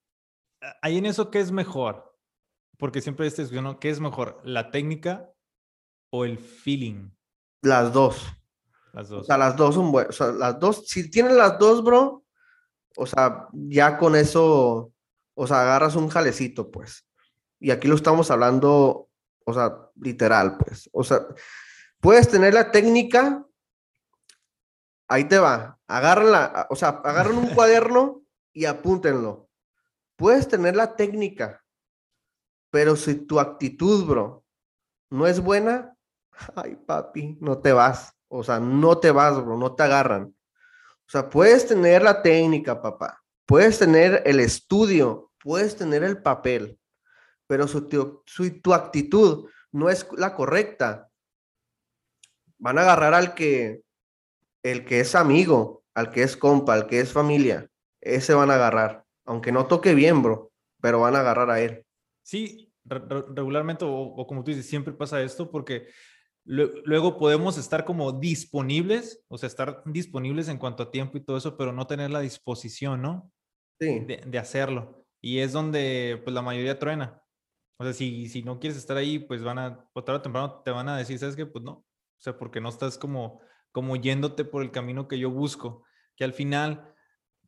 [0.80, 2.16] Ahí en eso, ¿qué es mejor?
[2.78, 3.80] Porque siempre este ¿no?
[3.80, 4.40] ¿qué es mejor?
[4.44, 5.28] ¿La técnica
[6.12, 7.10] o el feeling?
[7.62, 8.24] Las dos.
[8.96, 9.20] Las dos.
[9.20, 10.08] O sea, las dos son buenas.
[10.08, 12.24] O sea, las dos, si tienen las dos, bro,
[12.96, 14.90] o sea, ya con eso,
[15.34, 17.06] o sea, agarras un jalecito, pues.
[17.60, 19.10] Y aquí lo estamos hablando,
[19.44, 20.88] o sea, literal, pues.
[20.94, 21.26] O sea,
[22.00, 23.44] puedes tener la técnica,
[25.08, 28.22] ahí te va, agárrenla, o sea, agarran un cuaderno
[28.54, 29.50] y apúntenlo.
[30.16, 31.62] Puedes tener la técnica,
[32.70, 34.42] pero si tu actitud, bro,
[35.10, 35.94] no es buena,
[36.54, 38.15] ay, papi, no te vas.
[38.28, 40.24] O sea, no te vas, bro, no te agarran.
[40.24, 46.78] O sea, puedes tener la técnica, papá, puedes tener el estudio, puedes tener el papel,
[47.46, 48.24] pero si tu,
[48.62, 51.08] tu actitud no es la correcta,
[52.58, 53.82] van a agarrar al que,
[54.62, 57.68] el que es amigo, al que es compa, al que es familia,
[58.00, 61.84] ese van a agarrar, aunque no toque bien, bro, pero van a agarrar a él.
[62.22, 65.88] Sí, regularmente, o, como tú dices, siempre pasa esto porque
[66.46, 71.36] luego podemos estar como disponibles, o sea, estar disponibles en cuanto a tiempo y todo
[71.36, 73.30] eso, pero no tener la disposición, ¿no?
[73.80, 74.00] Sí.
[74.00, 75.04] De, hacerlo.
[75.20, 77.20] Y es donde pues la mayoría truena.
[77.78, 80.62] O sea, si, si no quieres estar ahí, pues van a, o tarde o temprano
[80.64, 81.44] te van a decir, ¿sabes qué?
[81.44, 81.72] Pues no.
[81.72, 83.40] O sea, porque no estás como,
[83.72, 85.84] como yéndote por el camino que yo busco.
[86.16, 86.94] Que al final,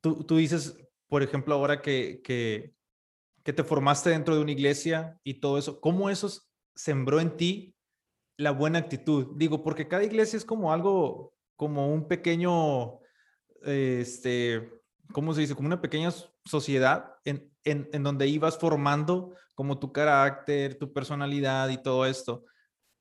[0.02, 0.76] tú, tú dices,
[1.08, 2.74] por ejemplo, ahora que, que,
[3.44, 6.28] que te formaste dentro de una iglesia y todo eso, ¿cómo eso
[6.74, 7.77] sembró en ti
[8.38, 9.36] la buena actitud?
[9.36, 13.00] Digo, porque cada iglesia es como algo, como un pequeño,
[13.62, 14.70] este,
[15.12, 15.54] ¿cómo se dice?
[15.54, 16.10] Como una pequeña
[16.44, 22.44] sociedad en, en, en donde ibas formando como tu carácter, tu personalidad y todo esto.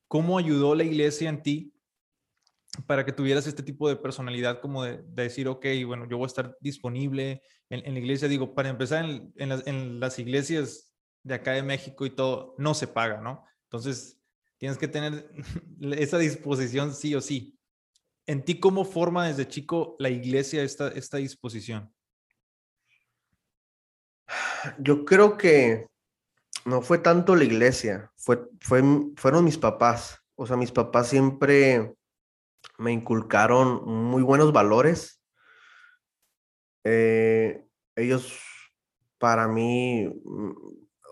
[0.07, 1.73] ¿Cómo ayudó la iglesia en ti
[2.87, 6.27] para que tuvieras este tipo de personalidad como de, decir, ok, bueno, yo voy a
[6.27, 8.27] estar disponible en, la iglesia?
[8.27, 12.87] Digo, para empezar, en, en, las, iglesias de acá de México y todo, no se
[12.87, 13.45] paga, ¿no?
[13.65, 14.16] Entonces,
[14.57, 15.31] tienes que tener
[15.81, 17.57] esa disposición sí o sí.
[18.25, 21.93] ¿En ti cómo forma desde chico la iglesia esta, esta disposición?
[24.79, 25.87] Yo creo que
[26.65, 28.83] no fue tanto la iglesia, fue, fue,
[29.15, 30.19] fueron mis papás.
[30.35, 31.95] O sea, mis papás siempre
[32.77, 35.21] me inculcaron muy buenos valores.
[36.83, 37.65] Eh,
[37.95, 38.39] ellos,
[39.17, 40.51] para mí, mm,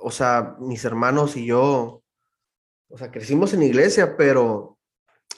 [0.01, 2.03] o sea, mis hermanos y yo,
[2.89, 4.77] o sea, crecimos en iglesia, pero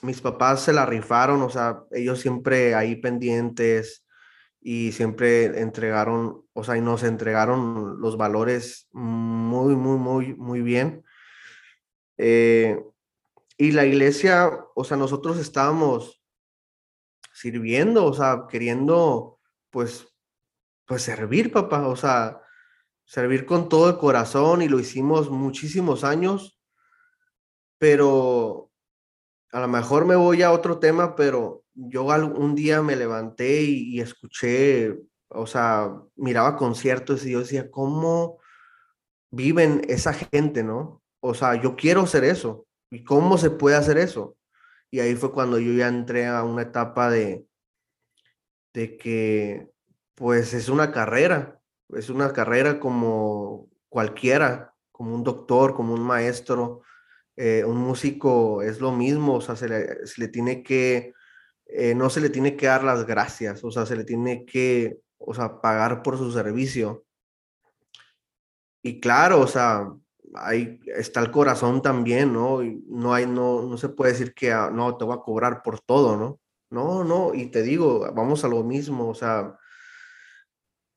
[0.01, 4.05] mis papás se la rifaron, o sea, ellos siempre ahí pendientes
[4.61, 11.03] y siempre entregaron, o sea, y nos entregaron los valores muy, muy, muy, muy bien.
[12.17, 12.77] Eh,
[13.57, 16.21] y la iglesia, o sea, nosotros estábamos
[17.33, 20.07] sirviendo, o sea, queriendo, pues,
[20.85, 22.41] pues servir, papá, o sea,
[23.05, 26.56] servir con todo el corazón y lo hicimos muchísimos años,
[27.77, 28.71] pero
[29.51, 33.99] a lo mejor me voy a otro tema, pero yo un día me levanté y,
[33.99, 34.97] escuché,
[35.29, 38.39] o sea, miraba conciertos y yo decía, ¿cómo
[39.31, 41.01] viven esa gente, no?
[41.19, 42.65] O sea, yo quiero hacer eso.
[42.89, 44.37] ¿Y cómo se puede hacer eso?
[44.89, 47.45] Y ahí fue cuando yo ya entré a una etapa de,
[48.73, 49.69] de que,
[50.15, 51.59] pues es una carrera,
[51.89, 56.81] es una carrera como cualquiera, como un doctor, como un maestro,
[57.39, 61.13] eh, un músico es lo mismo, o sea, se le, tiene que,
[61.67, 64.99] eh, no se le tiene que dar las gracias, o sea, se le tiene que,
[65.19, 67.05] o sea, pagar por su servicio.
[68.81, 69.87] Y claro, o sea,
[70.33, 72.61] ahí está el corazón también, ¿no?
[72.87, 75.79] No hay, no, no se puede decir que, ah, no, te voy a cobrar por
[75.81, 76.39] todo, ¿no?
[76.71, 79.57] No, no, y te digo, vamos a lo mismo, o sea,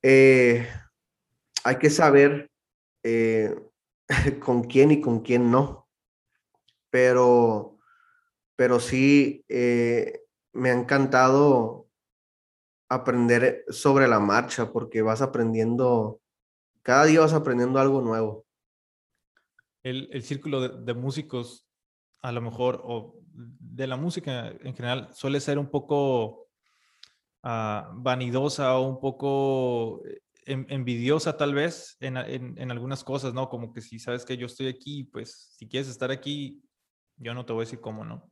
[0.03, 0.66] eh,
[1.64, 2.50] hay que saber
[4.40, 5.80] con quién y con quién no
[6.90, 7.79] pero,
[8.57, 10.20] pero sí eh,
[10.53, 11.88] me ha encantado
[12.88, 16.20] aprender sobre la marcha porque vas aprendiendo,
[16.83, 18.44] cada día vas aprendiendo algo nuevo.
[19.83, 21.66] El, círculo de, músicos,
[22.20, 26.48] a lo mejor, o de la música en general, suele ser un poco
[27.42, 30.03] ah, vanidosa o un poco
[30.44, 33.48] envidiosa tal vez en, en, algunas cosas, ¿no?
[33.48, 36.62] Como que si sabes que yo estoy aquí, pues si quieres estar aquí,
[37.20, 38.30] yo no te voy a decir cómo no.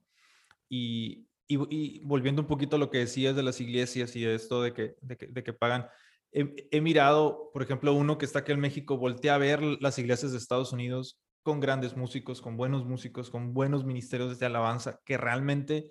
[0.68, 4.62] Y, y, volviendo un poquito a lo que decías de las iglesias y de esto
[4.62, 5.88] de que, de que, de que pagan,
[6.32, 10.32] he, mirado, por ejemplo, uno que está aquí en México, voltea a ver las iglesias
[10.32, 15.16] de Estados Unidos con grandes músicos, con buenos músicos, con buenos ministerios de alabanza, que
[15.16, 15.90] realmente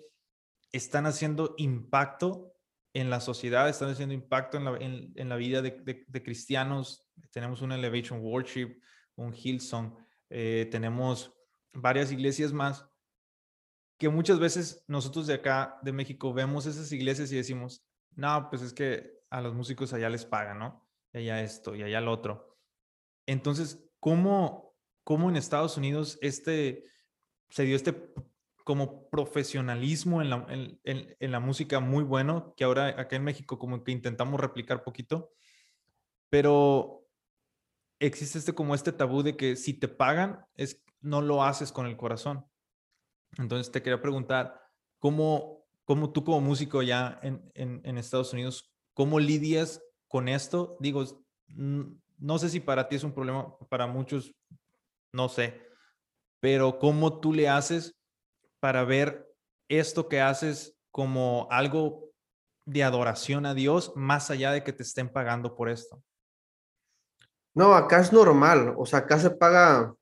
[0.70, 2.52] están haciendo impacto
[2.94, 7.08] en la sociedad, están haciendo impacto en la, en, la vida de, de, cristianos.
[7.30, 8.80] Tenemos un Elevation Worship,
[9.16, 9.96] un Hillsong,
[10.30, 11.32] eh, tenemos
[11.72, 12.88] varias iglesias más,
[13.98, 18.62] que muchas veces nosotros de acá, de México, vemos esas iglesias y decimos, no, pues
[18.62, 20.88] es que a los músicos allá les pagan, ¿no?
[21.12, 22.56] Y allá esto y allá lo otro.
[23.26, 26.84] Entonces, ¿cómo, cómo en Estados Unidos este,
[27.50, 28.12] se dio este
[28.64, 33.58] como profesionalismo en la, en, en, la música muy bueno, que ahora acá en México
[33.58, 35.32] como que intentamos replicar poquito,
[36.28, 37.06] pero
[37.98, 41.86] existe este como este tabú de que si te pagan es no lo haces con
[41.86, 42.44] el corazón.
[43.36, 44.60] Entonces te quería preguntar,
[44.98, 50.76] ¿cómo, cómo tú como músico ya en, en, Estados Unidos, cómo lidias con esto?
[50.80, 51.04] Digo,
[51.46, 54.34] no sé si para ti es un problema, para muchos,
[55.12, 55.62] no sé,
[56.40, 57.96] pero ¿cómo tú le haces
[58.60, 59.28] para ver
[59.68, 62.10] esto que haces como algo
[62.64, 66.02] de adoración a Dios, más allá de que te estén pagando por esto?
[67.54, 69.94] No, acá es normal, o sea, acá se paga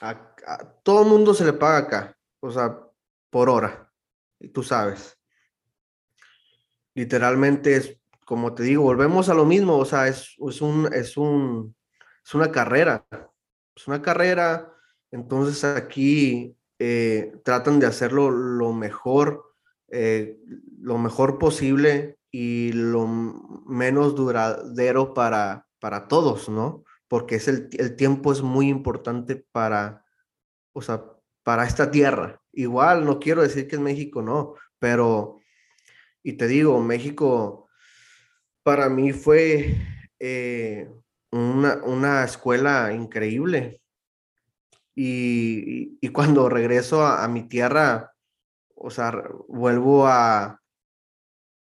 [0.00, 0.34] a,
[0.82, 2.78] todo el mundo se le paga acá, o sea,
[3.30, 3.90] por hora,
[4.40, 5.18] y tú sabes.
[6.94, 11.16] Literalmente es, como te digo, volvemos a lo mismo, o sea, es, es, un, es,
[11.16, 11.74] un,
[12.24, 13.06] es una carrera,
[13.74, 14.72] es una carrera,
[15.10, 19.54] entonces aquí eh, tratan de hacerlo lo mejor,
[19.88, 20.38] eh,
[20.80, 26.84] lo mejor posible y lo menos duradero para, para todos, ¿no?
[27.08, 30.04] Porque es el, tiempo es muy importante para,
[30.72, 31.04] o sea,
[31.42, 32.40] para esta tierra.
[32.52, 35.40] Igual, no quiero decir que en México no, pero,
[36.22, 37.68] y te digo, México
[38.62, 39.76] para mí fue
[40.18, 40.90] eh,
[41.32, 43.80] una, escuela increíble.
[44.94, 48.12] Y, cuando regreso a, a, mi tierra,
[48.74, 49.12] o sea,
[49.46, 50.60] vuelvo a,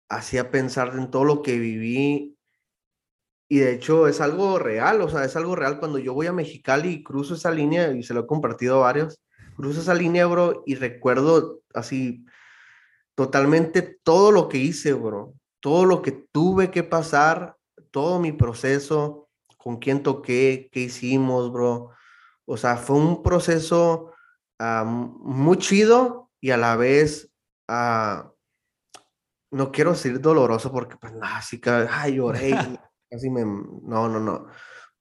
[0.08, 2.36] así a pensar en todo lo que viví
[3.52, 6.32] y de hecho es algo real, o sea, es algo real cuando yo voy a
[6.32, 9.20] Mexicali y cruzo esa línea, y se lo he compartido a varios,
[9.56, 12.24] cruzo esa línea, bro, y recuerdo así
[13.16, 17.56] totalmente todo lo que hice, bro, todo lo que tuve que pasar,
[17.90, 21.90] todo mi proceso, con quién toqué, qué hicimos, bro.
[22.46, 24.12] O sea, fue un proceso
[24.60, 27.32] ah, muy chido y a la vez,
[27.68, 28.30] uh,
[29.50, 32.54] no quiero decir doloroso porque, pues, nada, así que, ay, lloré.
[33.10, 34.46] Casi me, no, no, no.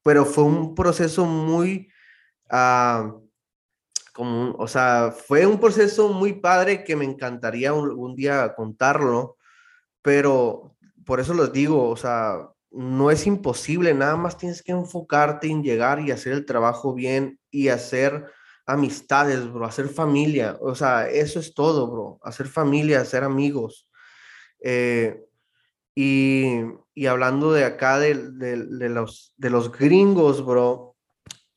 [0.03, 1.89] Pero fue un proceso muy,
[2.49, 3.13] ah,
[4.13, 9.37] como, o sea, fue un proceso muy padre que me encantaría un, día contarlo,
[10.01, 15.47] pero por eso les digo, o sea, no es imposible, nada más tienes que enfocarte
[15.47, 18.25] en llegar y hacer el trabajo bien y hacer
[18.65, 23.87] amistades, bro, hacer familia, o sea, eso es todo, bro, hacer familia, hacer amigos.
[24.61, 25.28] Eh,
[26.01, 30.95] y, hablando de acá de, de, los, de los gringos, bro,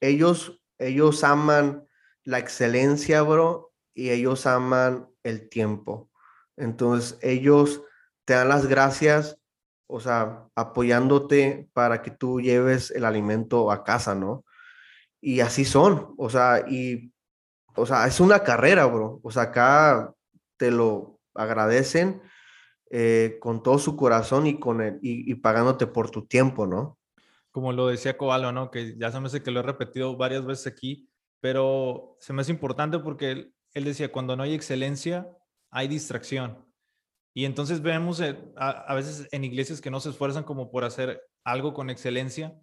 [0.01, 1.87] ellos, ellos aman
[2.25, 6.11] la excelencia, bro, y ellos aman el tiempo.
[6.57, 7.85] Entonces, ellos
[8.25, 9.39] te dan las gracias,
[9.87, 14.45] o sea, apoyándote para que tú lleves el alimento a casa, ¿no?
[15.21, 17.13] Y así son, o sea, y,
[17.77, 19.21] o sea, es una carrera, bro.
[19.23, 20.13] O sea, acá
[20.57, 22.21] te lo agradecen
[22.95, 26.99] eh, con todo su corazón y, con el, y, pagándote por tu tiempo, ¿no?
[27.51, 28.71] Como lo decía Cobalo, ¿no?
[28.71, 31.09] Que ya se me hace que lo he repetido varias veces aquí,
[31.41, 35.27] pero se me hace importante porque él, decía, cuando no hay excelencia,
[35.71, 36.67] hay distracción.
[37.33, 41.23] Y entonces vemos eh, a, veces en iglesias que no se esfuerzan como por hacer
[41.45, 42.61] algo con excelencia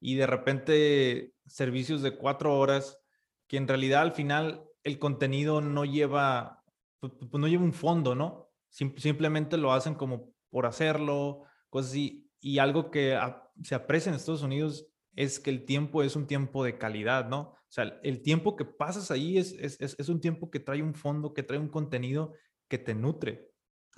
[0.00, 2.98] y de repente servicios de cuatro horas
[3.46, 6.64] que en realidad al final el contenido no lleva,
[7.00, 8.47] pues, pues no lleva un fondo, ¿no?
[8.70, 12.30] Simplemente lo hacen como por hacerlo, cosas así.
[12.40, 13.18] Y algo que
[13.62, 17.40] se aprecia en Estados Unidos es que el tiempo es un tiempo de calidad, ¿no?
[17.40, 20.94] O sea, el tiempo que pasas ahí es, es, es un tiempo que trae un
[20.94, 22.32] fondo, que trae un contenido
[22.68, 23.50] que te nutre.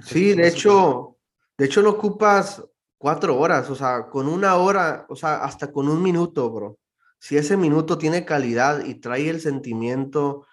[0.04, 1.18] Sí, de hecho,
[1.58, 2.64] de hecho no ocupas
[2.98, 6.78] cuatro horas, o sea, con una hora, o sea, hasta con un minuto, bro.
[7.18, 10.46] Si ese minuto tiene calidad y trae el sentimiento,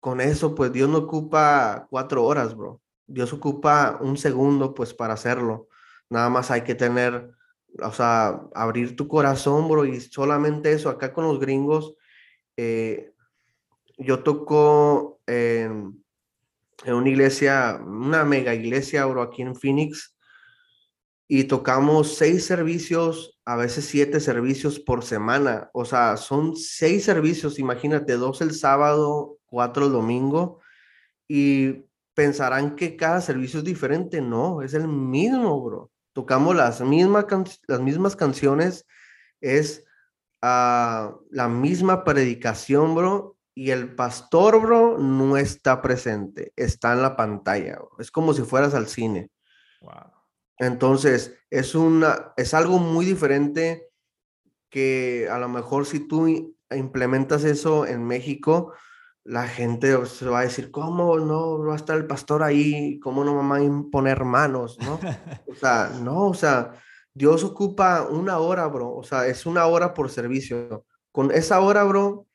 [0.00, 2.82] con eso, pues Dios no ocupa cuatro horas, bro.
[3.06, 5.68] Dios ocupa un segundo, pues, para hacerlo.
[6.10, 7.30] Nada más hay que tener,
[7.82, 10.90] o sea, abrir tu corazón, bro, y solamente eso.
[10.90, 11.94] Acá con los gringos,
[12.56, 13.12] eh,
[13.98, 16.04] yo toco en
[16.84, 20.16] en una iglesia, una mega iglesia, bro, aquí en Phoenix,
[21.26, 25.70] y tocamos seis servicios, a veces siete servicios por semana.
[25.72, 30.60] O sea, son seis servicios, imagínate, dos el sábado, cuatro el domingo,
[31.26, 31.84] y
[32.14, 34.20] pensarán que cada servicio es diferente.
[34.20, 35.90] No, es el mismo, bro.
[36.12, 37.26] Tocamos las mismas,
[37.66, 38.86] las mismas canciones,
[39.40, 39.84] es
[40.42, 47.16] ah, la misma predicación, bro, y el pastor, bro, no está presente, está en la
[47.16, 47.78] pantalla.
[47.98, 49.30] Es como si fueras al cine.
[50.58, 53.88] Entonces, es, una, es algo muy diferente
[54.70, 58.72] que a lo mejor si tú implementas eso en México,
[59.24, 63.00] la gente se va a decir, ¿cómo no va a estar el pastor ahí?
[63.00, 64.78] ¿Cómo no va a imponer manos?
[64.80, 65.00] ¿no?
[65.48, 66.72] o sea, no, o sea,
[67.14, 68.94] Dios ocupa una hora, bro.
[68.94, 70.84] O sea, es una hora por servicio.
[71.10, 72.26] Con esa hora, bro,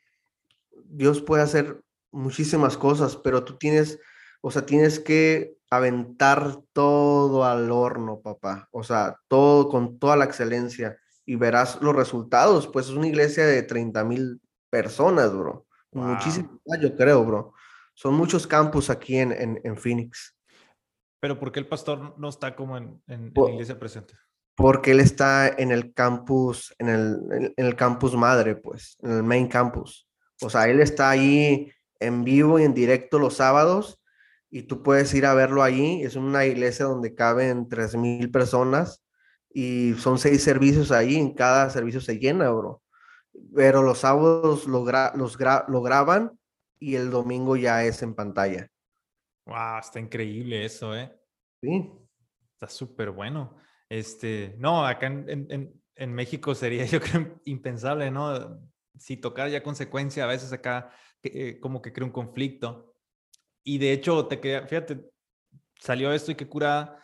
[0.86, 1.82] Dios puede hacer
[2.12, 4.00] muchísimas cosas, pero tú tienes,
[4.42, 8.68] o sea, tienes que aventar todo al horno, papá.
[8.72, 12.68] O sea, todo con toda la excelencia y verás los resultados.
[12.68, 15.68] Pues es una iglesia de 30 mil personas, bro.
[15.92, 17.54] Muchísimo, yo creo, bro.
[17.94, 20.36] Son muchos campus aquí en, en, Phoenix.
[21.20, 24.14] Pero ¿por qué el pastor no está como en, en, la iglesia presente?
[24.56, 29.24] Porque él está en el campus, en el, en el campus madre, pues, en el
[29.24, 30.08] main campus.
[30.42, 34.00] O sea, él está ahí en vivo y en directo los sábados
[34.50, 36.02] y tú puedes ir a verlo ahí.
[36.04, 39.04] Es una iglesia donde caben tres mil personas
[39.50, 41.16] y son seis servicios ahí.
[41.16, 42.82] En cada servicio se llena, bro.
[43.56, 44.86] Pero los sábados lo,
[45.16, 45.38] los
[45.68, 46.40] lo graban
[46.80, 48.70] y el domingo ya es en pantalla.
[49.46, 51.12] Wow, está increíble eso, ¿eh?
[51.62, 51.92] Sí.
[52.54, 53.58] Está súper bueno.
[53.90, 58.60] Este, no, acá en, en, en México sería, yo creo, impensable, ¿no?
[59.00, 60.92] si tocar ya consecuencia, a veces acá
[61.24, 62.96] eh, como que crea un conflicto.
[63.64, 65.10] Y de hecho, te queda, fíjate,
[65.80, 67.02] salió esto y qué cura,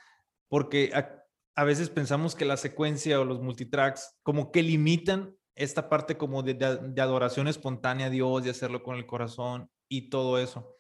[0.49, 6.17] porque a, veces pensamos que la secuencia o los multitracks como que limitan esta parte
[6.17, 10.75] como de, de, adoración espontánea a Dios, de hacerlo con el corazón y todo eso.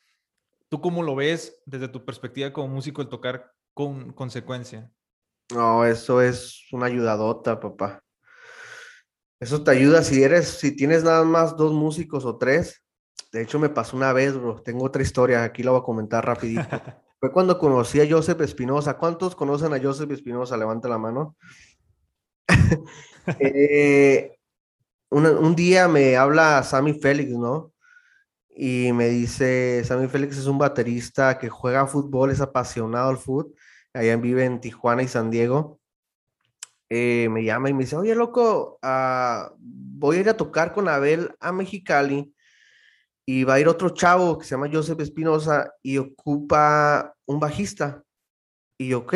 [0.69, 4.91] ¿Tú cómo lo ves desde tu perspectiva como músico el tocar con consecuencia?
[5.53, 8.03] No, eso es una ayudadota, papá.
[9.39, 12.83] Eso te ayuda si eres, si tienes nada más dos músicos o tres.
[13.31, 14.61] De hecho, me pasó una vez, bro.
[14.61, 16.63] Tengo otra historia, aquí la voy a comentar rapidito.
[17.19, 18.97] Fue cuando conocí a Joseph Espinosa.
[18.97, 20.57] ¿Cuántos conocen a Joseph Espinosa?
[20.57, 21.35] Levanta la mano.
[23.39, 24.37] Eh,
[25.15, 27.73] un, día me habla Sammy Félix, ¿no?
[28.49, 33.53] Y me dice, Sammy Félix es un baterista que juega fútbol, es apasionado al fútbol.
[33.93, 35.79] Allá vive en Tijuana y San Diego.
[36.89, 40.87] Eh, me llama y me dice, oye, loco, ah, voy a ir a tocar con
[40.87, 42.33] Abel a Mexicali
[43.25, 48.03] y va a ir otro chavo que se llama Joseph Espinosa y ocupa un bajista.
[48.77, 49.13] Y ok,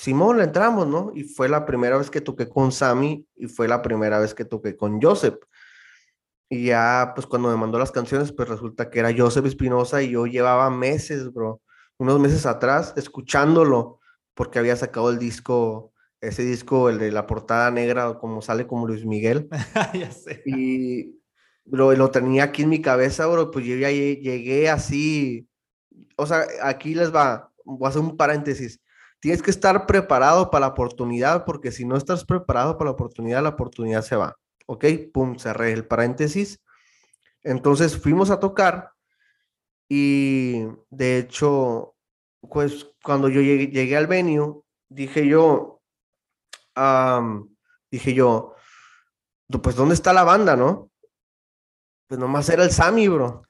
[0.00, 1.12] Simón, le entramos, ¿no?
[1.14, 4.46] Y fue la primera vez que toqué con Sammy y fue la primera vez que
[4.46, 5.36] toqué con Joseph.
[6.48, 10.12] Y ya, pues cuando me mandó las canciones, pues resulta que era Joseph Espinosa y
[10.12, 11.60] yo llevaba meses, bro,
[11.98, 14.00] unos meses atrás, escuchándolo,
[14.32, 15.92] porque había sacado el disco
[16.22, 19.50] ese disco, el de la portada negra, como sale como Luis Miguel.
[19.92, 20.42] ya sé.
[20.46, 21.20] Y
[21.66, 25.46] lo, lo, tenía aquí en mi cabeza, bro, pues yo ya llegué así.
[26.16, 28.80] O sea, aquí les va, voy a hacer un paréntesis.
[29.20, 33.42] Tienes que estar preparado para la oportunidad, porque si no estás preparado para la oportunidad,
[33.42, 34.36] la oportunidad se va.
[34.66, 34.84] ¿Ok?
[35.12, 36.60] Pum, cerré el paréntesis.
[37.42, 38.92] Entonces fuimos a tocar
[39.88, 41.94] y de hecho,
[42.40, 45.80] pues cuando yo llegué, llegué al venue, dije yo,
[47.90, 48.54] dije yo,
[49.62, 50.90] pues ¿dónde está la banda, no?
[52.10, 53.44] pues nomás era el Sammy, bro.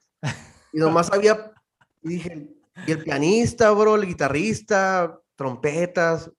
[0.71, 1.51] Y nomás había,
[2.03, 2.47] y dije,
[2.85, 6.31] y el pianista, bro, el guitarrista, trompetas.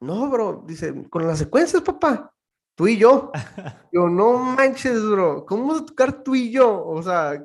[0.00, 2.34] No, bro, dice, con las secuencias, papá,
[2.74, 3.30] tú y yo.
[3.92, 6.84] Yo, no manches, bro, ¿cómo vas a tocar tú y yo?
[6.84, 7.42] O sea,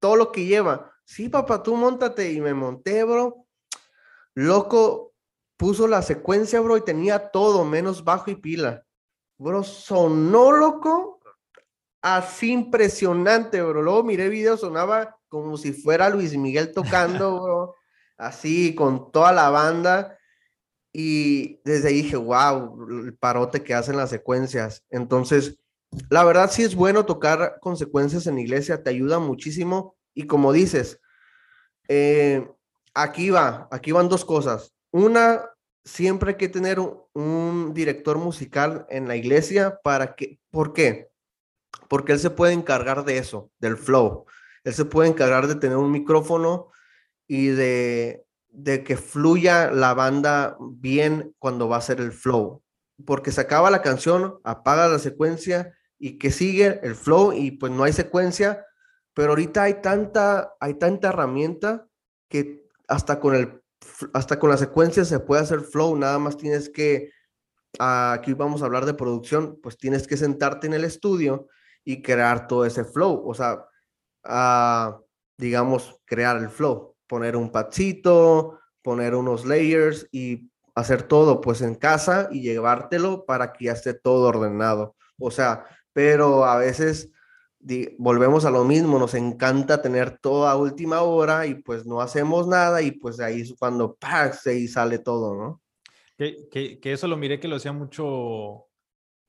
[0.00, 0.90] todo lo que lleva.
[1.04, 2.32] Sí, papá, tú montate.
[2.32, 3.46] Y me monté, bro.
[4.34, 5.14] Loco,
[5.56, 8.84] puso la secuencia, bro, y tenía todo, menos bajo y pila.
[9.38, 11.20] Bro, sonó loco,
[12.02, 13.80] así impresionante, bro.
[13.80, 17.74] Luego miré video, sonaba como si fuera Luis Miguel tocando, bro.
[18.16, 20.18] Así, con toda la banda.
[20.92, 24.84] Y desde ahí dije, wow, el parote que hacen las secuencias.
[24.90, 25.58] Entonces,
[26.10, 29.96] la verdad sí es bueno tocar consecuencias en iglesia, te ayuda muchísimo.
[30.14, 31.00] Y como dices,
[31.88, 32.48] eh,
[32.94, 34.74] aquí va, aquí van dos cosas.
[34.90, 35.44] Una,
[35.84, 41.10] siempre hay que tener un, director musical en la iglesia para que, ¿por qué?
[41.88, 44.24] Porque él se puede encargar de eso, del flow.
[44.64, 46.70] Él se puede encargar de tener un micrófono
[47.26, 52.62] y de, de que fluya la banda bien cuando va a ser el flow.
[53.04, 57.72] Porque se acaba la canción, apaga la secuencia y que sigue el flow y pues
[57.72, 58.64] no hay secuencia,
[59.14, 61.86] pero ahorita hay tanta, hay tanta herramienta
[62.28, 63.62] que hasta con el,
[64.12, 67.10] hasta con la secuencia se puede hacer flow, nada más tienes que,
[67.78, 71.48] ah, aquí vamos a hablar de producción, pues tienes que sentarte en el estudio
[71.84, 73.64] y crear todo ese flow, o sea,
[74.24, 75.00] uh,
[75.38, 81.74] digamos, crear el flow, poner un patcito, poner unos layers y hacer todo pues en
[81.74, 84.94] casa y llevártelo para que ya esté todo ordenado.
[85.18, 87.10] O sea, pero a veces
[87.98, 92.46] volvemos a lo mismo, nos encanta tener todo a última hora y pues no hacemos
[92.46, 95.62] nada y pues ahí es cuando pase y sale todo, ¿no?
[96.16, 98.68] Que, que, que, eso lo miré que lo hacía mucho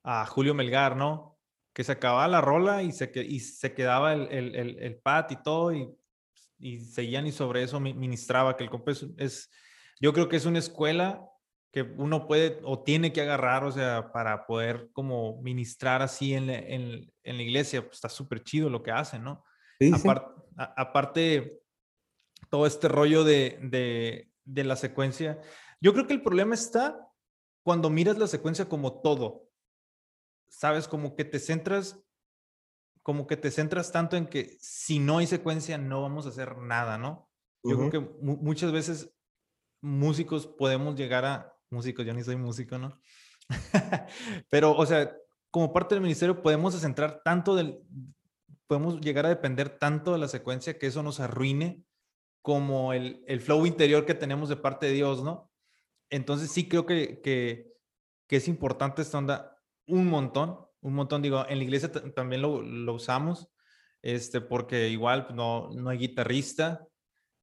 [0.03, 1.37] a Julio Melgar, ¿no?
[1.73, 5.31] Que se acababa la rola y se, y se quedaba el, el, el, el pat
[5.31, 5.89] y todo y,
[6.59, 9.49] y seguían y sobre eso ministraba, que el compa es,
[9.99, 11.25] yo creo que es una escuela
[11.71, 16.49] que uno puede o tiene que agarrar, o sea, para poder como ministrar así en,
[16.49, 19.43] en, en la iglesia, pues está súper chido lo que hacen, ¿no?
[20.55, 21.59] aparte,
[22.49, 25.39] todo este rollo de, de, de, la secuencia,
[25.81, 26.99] yo creo que el problema está
[27.63, 29.49] cuando miras la secuencia como todo,
[30.47, 30.87] ¿sabes?
[30.87, 31.99] Como que te centras,
[33.07, 36.57] como que te centras tanto en que si no hay secuencia no vamos a hacer
[36.57, 37.29] nada, ¿no?
[37.63, 39.15] Yo creo que muchas veces
[39.81, 42.99] músicos podemos llegar a, músico, yo ni soy músico, ¿no?
[44.49, 45.15] Pero, o sea,
[45.51, 47.79] como parte del ministerio podemos centrar tanto del,
[48.67, 51.85] podemos llegar a depender tanto de la secuencia que eso nos arruine
[52.41, 55.49] como el, el flow interior que tenemos de parte de Dios, ¿no?
[56.09, 57.73] Entonces sí creo que, que,
[58.27, 62.93] que es importante esta onda un montón, un montón, digo, en la iglesia también lo,
[62.93, 63.49] usamos,
[64.01, 66.87] este, porque igual pues, no, no hay guitarrista,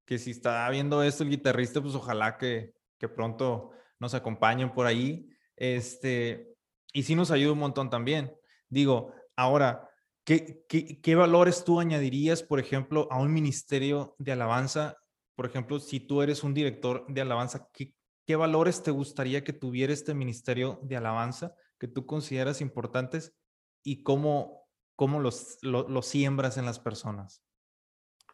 [0.06, 4.86] que si está viendo esto el guitarrista, pues ojalá que, que pronto nos acompañen por
[4.86, 5.28] ahí.
[5.56, 6.54] Este,
[6.92, 8.34] y sí nos ayuda un montón también.
[8.68, 9.90] Digo, ahora,
[10.24, 14.96] ¿qué, qué, valores tú añadirías, por ejemplo, a un ministerio de alabanza?
[15.34, 17.94] Por ejemplo, si tú eres un director de alabanza, ¿qué,
[18.26, 23.34] qué valores te gustaría que tuviera este ministerio de alabanza que tú consideras importantes
[23.82, 27.42] y cómo, cómo los, los siembras en las personas?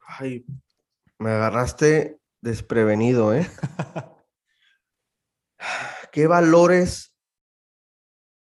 [0.06, 0.44] Ay,
[1.18, 3.46] me agarraste desprevenido, ¿eh?
[6.12, 7.14] ¿qué valores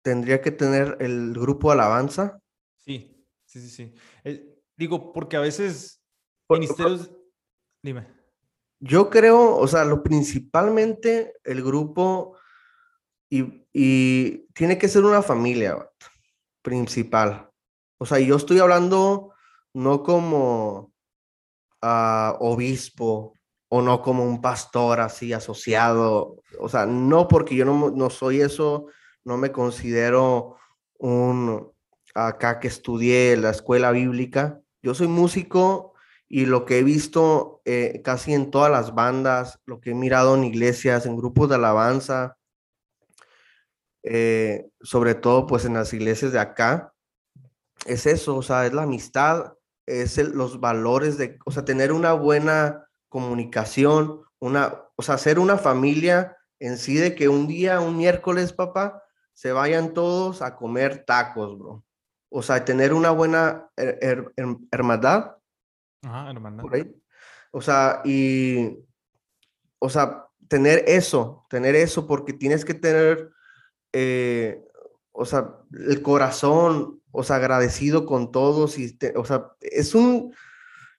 [0.02, 2.40] tendría que tener el grupo Alabanza?
[2.76, 3.94] Sí, sí, sí, sí.
[4.24, 6.02] Eh, digo, porque a veces
[6.48, 7.10] ministerios...
[7.82, 8.08] Dime.
[8.80, 12.38] Yo creo, o sea, lo principalmente el grupo
[13.28, 15.88] y, y tiene que ser una familia
[16.62, 17.50] principal.
[17.98, 19.32] O sea, yo estoy hablando
[19.74, 20.92] no como
[21.82, 23.34] uh, obispo
[23.68, 26.36] o no como un pastor así asociado.
[26.58, 28.86] O sea, no porque yo no, no soy eso,
[29.24, 30.56] no me considero
[30.98, 31.70] un
[32.14, 34.60] acá que estudié la escuela bíblica.
[34.82, 35.94] Yo soy músico
[36.28, 40.36] y lo que he visto eh, casi en todas las bandas, lo que he mirado
[40.36, 42.38] en iglesias, en grupos de alabanza,
[44.02, 46.92] eh, sobre todo pues en las iglesias de acá,
[47.86, 49.54] es eso, o sea, es la amistad,
[49.86, 55.58] es los valores de, o sea, tener una buena comunicación, una, o sea, ser una
[55.58, 61.04] familia en sí de que un día, un miércoles, papá, se vayan todos a comer
[61.06, 61.84] tacos, bro.
[62.28, 63.70] O sea, tener una buena
[64.70, 65.36] hermandad.
[66.02, 66.64] Ajá, hermandad.
[67.50, 68.78] O sea, y,
[69.78, 73.32] o sea, tener eso, tener eso, porque tienes que tener,
[73.92, 74.64] eh,
[75.12, 80.34] o sea, el corazón, o sea, agradecido con todos y, o sea, es un,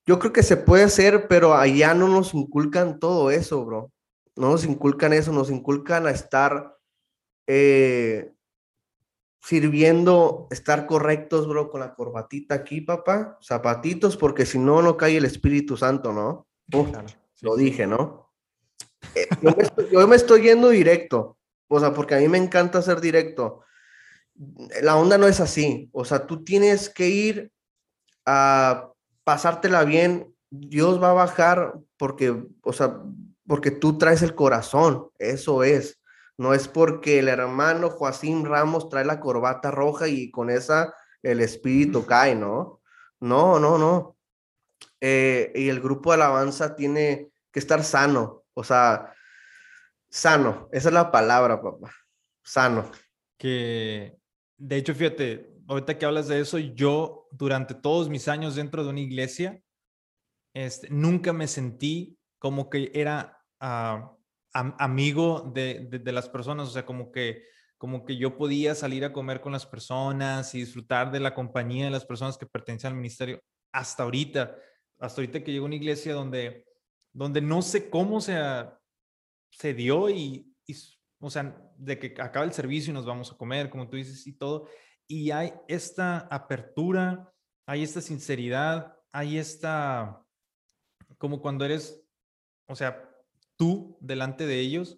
[0.05, 3.91] yo creo que se puede hacer, pero allá no nos inculcan todo eso, bro.
[4.35, 6.77] No nos inculcan eso, nos inculcan a estar
[7.47, 8.31] eh,
[9.41, 15.17] sirviendo, estar correctos, bro, con la corbatita aquí, papá, zapatitos, porque si no, no cae
[15.17, 16.47] el Espíritu Santo, ¿no?
[17.41, 18.31] lo dije, ¿no?
[19.15, 19.27] Eh,
[19.91, 21.37] yo, me estoy, yendo directo,
[21.71, 23.63] o sea, porque a mí me encanta ser directo.
[24.81, 27.51] La onda no es así, o sea, tú tienes que ir
[28.25, 28.89] a
[29.23, 32.99] pasártela bien, Dios va a bajar porque, o sea,
[33.47, 35.99] porque tú traes el corazón, eso es.
[36.37, 41.39] No es porque el hermano Joacín Ramos trae la corbata roja y con esa el
[41.39, 42.81] espíritu cae, ¿no?
[43.19, 44.17] No, no, no.
[44.99, 49.13] Eh, y el grupo de alabanza tiene que estar sano, o sea,
[50.11, 51.91] sano, esa es la palabra, papá,
[52.43, 52.91] sano.
[53.37, 54.17] Que,
[54.57, 58.89] de hecho, fíjate, ahorita que hablas de eso, yo durante todos mis años dentro de
[58.89, 59.59] una iglesia,
[60.53, 64.17] este, nunca me sentí como que era uh,
[64.53, 67.43] amigo de, de, las personas, o sea, como que,
[67.77, 71.85] como que yo podía salir a comer con las personas y disfrutar de la compañía
[71.85, 73.41] de las personas que pertenecían al ministerio
[73.71, 74.55] hasta ahorita,
[74.99, 76.65] hasta ahorita que llegó a una iglesia donde,
[77.13, 78.37] donde no sé cómo se,
[79.51, 80.75] se dio y, y,
[81.19, 84.25] o sea, de que acaba el servicio y nos vamos a comer, como tú dices,
[84.25, 84.67] y todo,
[85.07, 87.31] y hay esta apertura,
[87.65, 90.25] hay esta sinceridad, hay esta,
[91.17, 92.03] como cuando eres,
[92.67, 93.09] o sea,
[93.57, 94.97] tú delante de ellos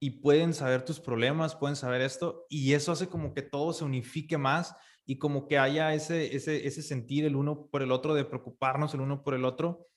[0.00, 3.84] y pueden saber tus problemas, pueden saber esto y eso hace como que todo se
[3.84, 4.74] unifique más
[5.04, 8.94] y como que haya ese, ese, ese sentir el uno por el otro, de preocuparnos
[8.94, 9.88] el uno por el otro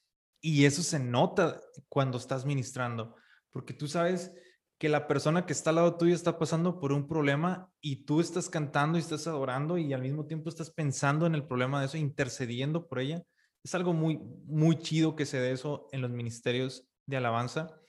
[0.41, 3.15] y eso se nota cuando estás ministrando,
[3.51, 4.31] porque tú sabes
[4.77, 8.19] que la persona que está al lado tuyo está pasando por un problema y tú
[8.19, 11.85] estás cantando y estás adorando y al mismo tiempo estás pensando en el problema de
[11.85, 13.23] eso, intercediendo por ella.
[13.63, 17.81] Es algo muy, muy chido que se dé eso en los ministerios de alabanza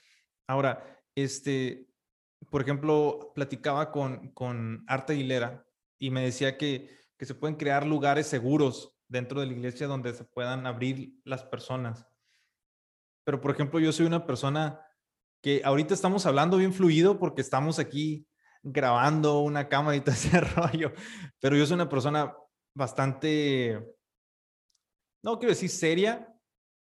[0.47, 1.87] Ahora, este,
[2.49, 5.65] por ejemplo, platicaba con, con Arte Aguilera
[5.97, 10.13] y me decía que, que se pueden crear lugares seguros dentro de la iglesia donde
[10.13, 12.05] se puedan abrir las personas.
[13.23, 14.82] Pero, por ejemplo, yo soy una persona
[15.43, 18.25] que ahorita estamos hablando bien fluido porque estamos aquí
[18.63, 20.93] grabando una cámara y todo ese rollo,
[21.41, 22.33] pero yo soy una persona
[22.73, 23.93] bastante,
[25.21, 26.33] no quiero decir seria,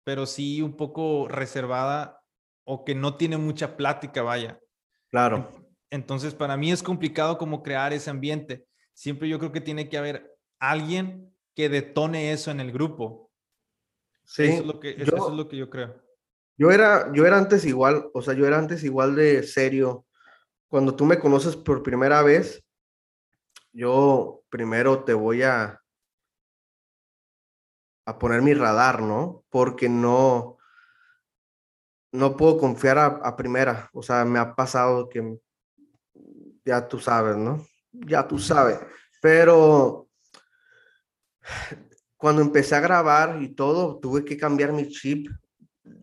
[0.04, 2.22] pero sí un poco reservada
[2.64, 4.60] o que no tiene mucha plática, vaya.
[5.10, 5.50] Claro.
[5.90, 8.66] Entonces, para mí es complicado como crear ese ambiente.
[8.92, 13.30] Siempre yo creo que tiene que haber alguien que detone eso en el grupo.
[14.24, 14.44] Sí.
[14.44, 16.02] Eso es lo que, yo, eso es lo que yo creo.
[16.62, 20.06] Yo era, yo era antes igual, o sea, yo era antes igual de serio.
[20.68, 22.62] Cuando tú me conoces por primera vez,
[23.72, 25.82] yo primero te voy a,
[28.06, 29.44] a poner mi radar, ¿no?
[29.50, 30.58] Porque no,
[32.12, 33.90] no puedo confiar a, primera.
[33.92, 35.40] O sea, me ha pasado que
[36.64, 37.66] ya tú sabes, ¿no?
[37.90, 38.78] Ya tú sabes.
[39.20, 40.08] Pero
[42.16, 45.26] cuando empecé a grabar y todo, tuve que cambiar mi chip.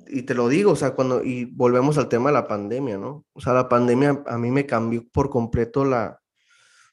[0.09, 3.25] Y te lo digo, o sea, cuando, y volvemos al tema de la pandemia, ¿no?
[3.33, 6.19] O sea, la pandemia a mí me cambió por completo la,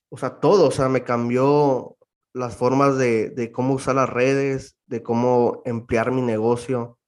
[0.08, 1.96] o sea, todo, o sea, me cambió
[2.32, 6.98] las formas de, de cómo usar las redes, de cómo emplear mi negocio.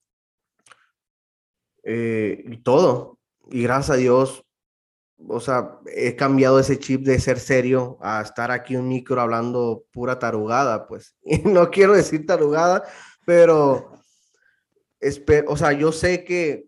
[1.84, 3.18] Eh, y todo.
[3.50, 4.44] Y gracias a Dios,
[5.26, 9.84] o sea, he cambiado ese chip de ser serio a estar aquí un micro hablando
[9.90, 11.16] pura tarugada, pues.
[11.22, 12.84] Y no quiero decir tarugada,
[13.24, 13.92] pero,
[15.46, 16.66] o sea, yo sé que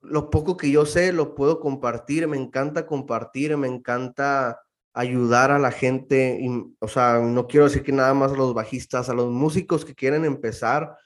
[0.00, 4.60] lo poco que yo sé lo puedo compartir, me encanta compartir, me encanta
[4.92, 6.48] ayudar a la gente, y,
[6.78, 9.94] o sea, no quiero decir que nada más a los bajistas, a los músicos que
[9.94, 10.96] quieren empezar,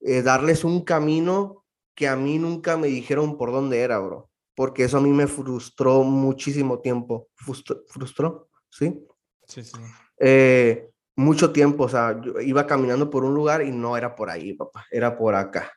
[0.00, 1.64] eh, darles un camino
[1.94, 4.30] que a mí nunca me dijeron por dónde era, bro.
[4.54, 7.28] Porque eso a mí me frustró muchísimo tiempo.
[7.34, 8.48] ¿Frustró?
[8.70, 9.06] ¿Sí?
[9.46, 9.78] Sí, sí.
[10.18, 14.28] Eh, mucho tiempo, o sea, yo iba caminando por un lugar y no era por
[14.28, 15.72] ahí, papá, era por acá.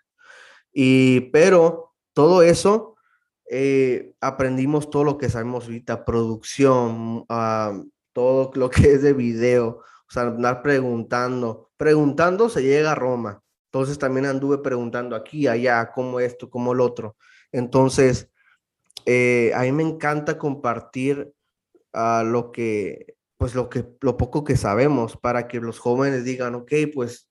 [1.32, 2.96] Pero todo eso,
[3.50, 7.82] eh, aprendimos todo lo que sabemos ahorita, producción, ah,
[8.14, 9.84] todo lo que es de video,
[10.16, 11.72] andar preguntando.
[11.78, 13.42] Preguntando se llega a Roma.
[13.72, 17.16] Entonces también anduve preguntando aquí, allá, cómo esto, cómo el otro.
[17.52, 18.30] Entonces,
[19.06, 21.32] eh, a mí me encanta compartir
[21.94, 26.56] uh, lo que, pues lo que, lo poco que sabemos para que los jóvenes digan,
[26.56, 27.30] ok, pues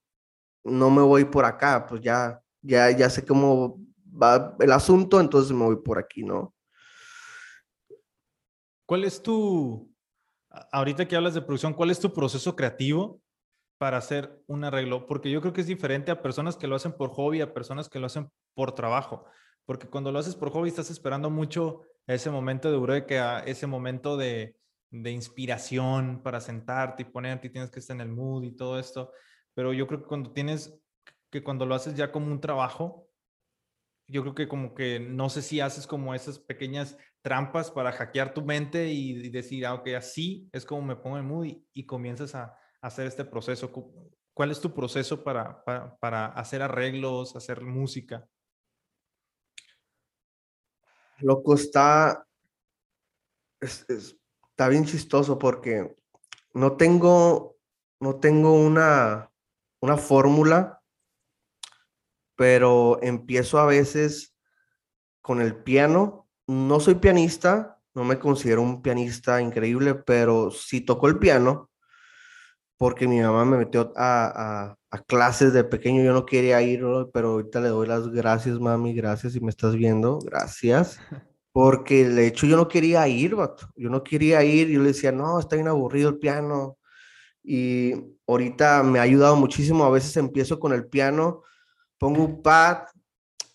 [0.65, 3.79] no me voy por acá, pues ya, ya, ya sé cómo
[4.11, 6.55] va el asunto, entonces me voy por aquí, ¿no?
[8.87, 9.95] ¿Cuál es tu,
[10.73, 13.21] ahorita que hablas de producción, ¿cuál es tu proceso creativo
[13.79, 15.07] para hacer un arreglo?
[15.07, 17.89] Porque yo creo que es diferente a personas que lo hacen por hobby, a personas
[17.89, 19.27] que lo hacen por trabajo.
[19.67, 24.17] Porque cuando lo haces por hobby estás esperando mucho ese momento de eureka, ese momento
[24.17, 24.57] de,
[24.91, 28.79] de inspiración para sentarte y ponerte y tienes que estar en el mood y todo
[28.79, 29.13] esto.
[29.55, 30.75] Pero yo creo que cuando tienes,
[31.31, 33.09] que cuando lo haces ya como un trabajo,
[34.07, 38.33] yo creo que como que no sé si haces como esas pequeñas trampas para hackear
[38.33, 42.35] tu mente y, decir, ah, ok, así es como me pongo en mood y, comienzas
[42.35, 43.71] a, hacer este proceso.
[44.33, 45.63] ¿Cuál es tu proceso para,
[46.01, 48.27] para, hacer arreglos, hacer música?
[51.19, 52.25] Loco, está,
[53.61, 55.97] está bien chistoso porque
[56.55, 57.59] no tengo,
[58.01, 59.31] no tengo una,
[59.81, 60.78] una fórmula,
[62.39, 64.33] pero empiezo a veces
[65.21, 71.09] con el piano no soy pianista, no me considero un pianista increíble, pero sí toco
[71.09, 71.69] el piano
[72.79, 74.77] porque mi mamá me metió a,
[75.09, 76.05] clases de pequeño.
[76.05, 76.81] Yo no quería ir,
[77.13, 80.99] pero ahorita le doy las gracias, mami, gracias si me estás viendo, gracias.
[81.51, 83.67] Porque de hecho yo no quería ir, vato.
[83.75, 84.69] Yo no quería ir.
[84.69, 86.79] Yo le decía, no, está bien aburrido el piano.
[87.43, 87.95] Y
[88.29, 89.85] ahorita me ha ayudado muchísimo.
[89.85, 91.43] A veces empiezo con el piano,
[91.99, 92.85] pongo un pad.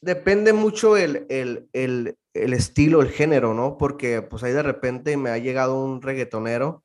[0.02, 3.78] Depende mucho el, el, el, el estilo, el género, ¿no?
[3.78, 6.84] Porque pues ahí de repente me ha llegado un reggaetonero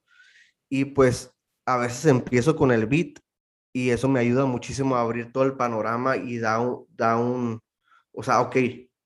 [0.68, 1.32] y pues
[1.66, 3.18] a veces empiezo con el beat
[3.72, 7.60] y eso me ayuda muchísimo a abrir todo el panorama y da un, da un,
[8.12, 8.56] o sea, ok,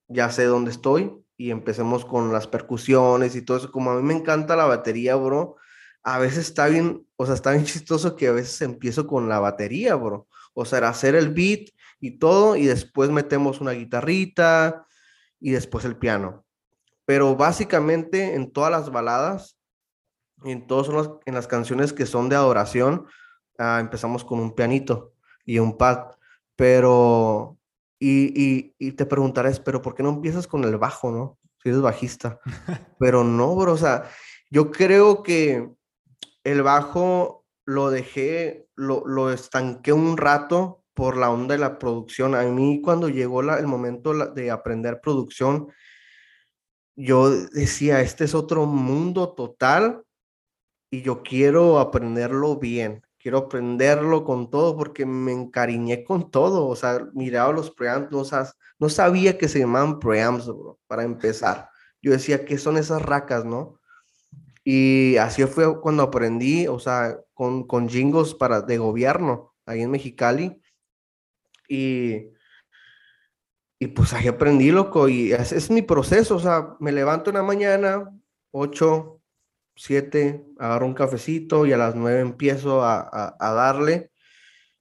[0.08, 3.72] ya sé dónde estoy y empecemos con las percusiones y todo eso.
[3.72, 5.56] Como a mí me encanta la batería, bro,
[6.02, 9.40] a veces está bien, o sea, está bien chistoso que a veces empiezo con la
[9.40, 10.28] batería, bro.
[10.54, 11.70] O sea, hacer el beat
[12.02, 14.86] y todo y después metemos una guitarrita
[15.38, 16.44] y después el piano.
[17.04, 19.56] Pero básicamente en todas las baladas,
[20.42, 23.06] en todas las, en las canciones que son de adoración,
[23.56, 25.14] ah, empezamos con un pianito
[25.46, 26.16] y un pad.
[26.56, 27.56] Pero,
[28.00, 31.38] y, y, te preguntarás, pero ¿por qué no empiezas con el bajo, no?
[31.62, 32.40] Si eres bajista.
[32.98, 34.10] pero no, bro, o sea,
[34.50, 35.70] yo creo que
[36.42, 42.34] el bajo lo dejé, lo, lo estanqué un rato por la onda de la producción.
[42.34, 45.68] A mí cuando llegó el momento de aprender producción,
[46.94, 50.04] yo decía, este es otro mundo total
[50.90, 56.76] y yo quiero aprenderlo bien, quiero aprenderlo con todo porque me encariñé con todo, o
[56.76, 58.22] sea, miraba los preamps, no,
[58.78, 60.50] no sabía que se llamaban preamps,
[60.86, 61.70] para empezar.
[62.02, 63.80] Yo decía, ¿qué son esas racas, no?
[64.64, 69.90] Y así fue cuando aprendí, o sea, con, con jingos para, de gobierno, ahí en
[69.90, 70.61] Mexicali,
[71.72, 72.34] y,
[73.78, 78.12] y pues ahí aprendí, loco, y es mi proceso, o sea, me levanto una mañana,
[78.50, 79.18] 8,
[79.74, 84.10] 7, agarro un cafecito y a las 9 empiezo a, a, darle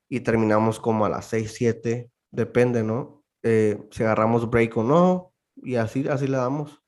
[0.10, 3.24] y terminamos como a las 6, 7, depende, ¿no?
[3.42, 6.82] Eh, si agarramos break o no, y así, así le damos.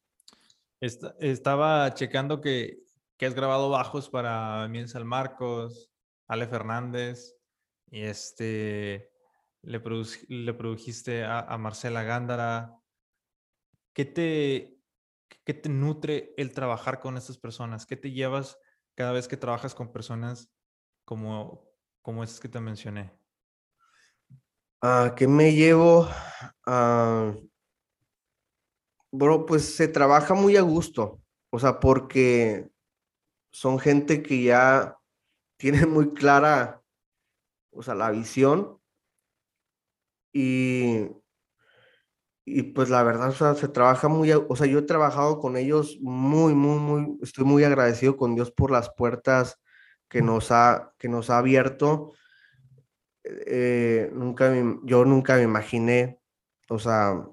[0.81, 2.83] estaba checando que,
[3.15, 5.89] que has grabado bajos para Miensal Marcos,
[6.27, 7.37] Ale Fernández,
[7.89, 9.12] y este,
[9.63, 9.81] le,
[10.27, 12.77] le produjiste a, Marcela Gándara.
[13.93, 14.77] ¿Qué te,
[15.43, 17.85] ¿Qué te nutre el trabajar con estas personas?
[17.85, 18.57] ¿Qué te llevas
[18.95, 20.51] cada vez que trabajas con personas
[21.05, 21.65] como,
[22.01, 23.11] como esas que te mencioné?
[24.81, 26.09] Uh, ¿Qué me llevo?
[26.67, 27.49] Uh,
[29.11, 31.21] bro, pues se trabaja muy a gusto.
[31.51, 32.69] O sea, porque
[33.51, 34.97] son gente que ya
[35.55, 36.81] tiene muy clara,
[37.71, 38.82] o sea, la visión
[40.33, 41.07] y,
[42.43, 45.55] y pues la verdad, o sea, se trabaja muy, o sea, yo he trabajado con
[45.55, 49.61] ellos muy, muy, muy, estoy muy agradecido con Dios por las puertas
[50.09, 52.11] que nos ha, que nos ha abierto.
[53.23, 54.53] Eh, nunca
[54.83, 56.19] yo nunca me imaginé,
[56.67, 57.25] o sea,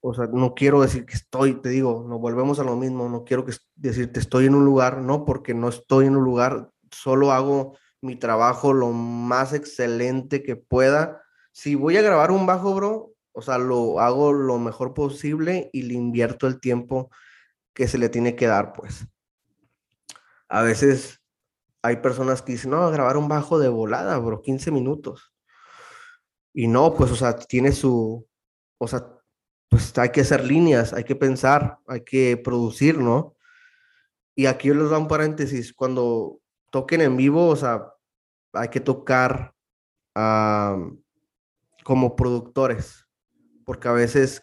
[0.00, 3.24] o sea, no quiero decir que estoy, te digo, no volvemos a lo mismo, no
[3.24, 7.32] quiero que decirte estoy en un lugar, no, porque no estoy en un lugar, solo
[7.32, 11.22] hago mi trabajo lo más excelente que pueda
[11.56, 15.84] si voy a grabar un bajo, bro, o sea, lo hago lo mejor posible y
[15.84, 17.10] le invierto el tiempo
[17.72, 19.06] que se le tiene que dar, pues.
[20.50, 21.22] A veces
[21.80, 25.32] hay personas que dicen, no, grabar un bajo de volada, bro, 15 minutos.
[26.52, 28.28] Y no, pues, o sea, tiene su,
[28.76, 29.08] o sea,
[29.70, 33.34] pues hay que hacer líneas, hay que pensar, hay que producir, ¿no?
[34.34, 36.38] Y aquí yo les doy un paréntesis, cuando
[36.70, 37.94] toquen en vivo, o sea,
[38.52, 39.54] hay que tocar
[41.86, 43.06] como productores,
[43.64, 44.42] porque a veces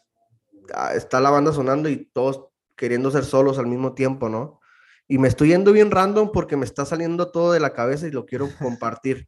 [0.74, 4.62] ah, está la banda sonando y todos queriendo ser solos al mismo tiempo, ¿no?
[5.08, 8.12] y me estoy yendo bien random porque me está saliendo todo de la cabeza y
[8.12, 9.28] lo quiero compartir.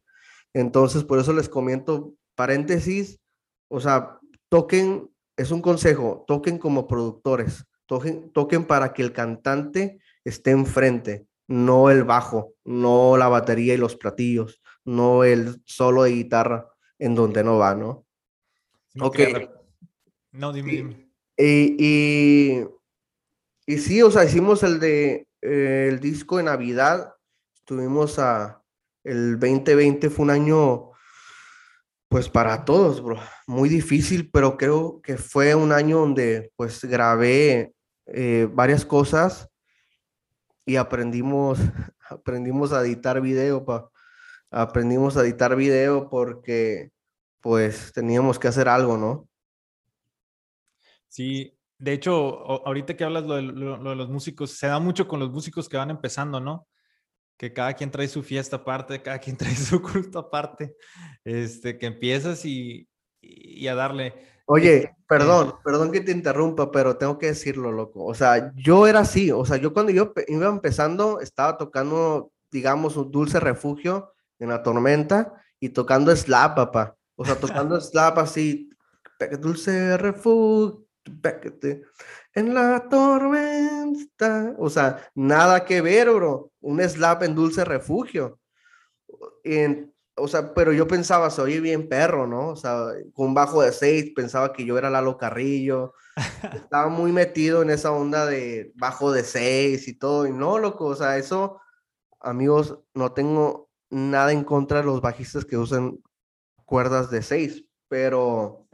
[0.52, 3.20] Entonces, por eso les comento paréntesis,
[3.68, 9.98] o sea, toquen, es un consejo, toquen como productores, toquen, toquen para que el cantante
[10.24, 16.10] esté enfrente, no el bajo, no la batería y los platillos, no el solo de
[16.10, 18.05] guitarra en donde no va, ¿no?
[19.00, 19.18] Ok.
[20.32, 22.66] No, dime, Y,
[23.66, 27.14] y, sí, o sea, hicimos el de eh, el disco de Navidad,
[27.54, 28.62] estuvimos a,
[29.04, 30.90] el 2020 fue un año,
[32.08, 37.72] pues para todos, bro, muy difícil, pero creo que fue un año donde pues grabé
[38.06, 39.48] eh, varias cosas
[40.64, 41.58] y aprendimos,
[42.10, 43.88] aprendimos a editar video, pa.
[44.50, 46.90] aprendimos a editar video porque
[47.40, 49.28] pues teníamos que hacer algo, ¿no?
[51.08, 52.12] Sí, de hecho,
[52.66, 55.90] ahorita que hablas lo de, los músicos, se da mucho con los músicos que van
[55.90, 56.66] empezando, ¿no?
[57.36, 60.74] Que cada quien trae su fiesta aparte, cada quien trae su culto aparte,
[61.24, 62.88] este, que empiezas y,
[63.20, 64.14] y a darle.
[64.46, 68.04] Oye, perdón, perdón que te interrumpa, pero tengo que decirlo, loco.
[68.04, 72.96] O sea, yo era así, o sea, yo cuando yo iba empezando, estaba tocando, digamos,
[72.96, 76.95] un dulce refugio en la tormenta y tocando slap, papá.
[77.16, 78.70] O sea, tocando slap así,
[79.40, 80.86] dulce refugio,
[82.34, 84.54] en la tormenta.
[84.58, 86.52] O sea, nada que ver, bro.
[86.60, 88.38] Un slap en dulce refugio.
[89.44, 92.48] En, o sea, pero yo pensaba, soy bien perro, ¿no?
[92.48, 95.94] O sea, con bajo de seis, pensaba que yo era Lalo Carrillo.
[96.54, 100.26] Estaba muy metido en esa onda de bajo de seis y todo.
[100.26, 101.60] Y no, loco, o sea, eso,
[102.20, 106.02] amigos, no tengo nada en contra de los bajistas que usen
[106.66, 108.68] cuerdas de seis, pero,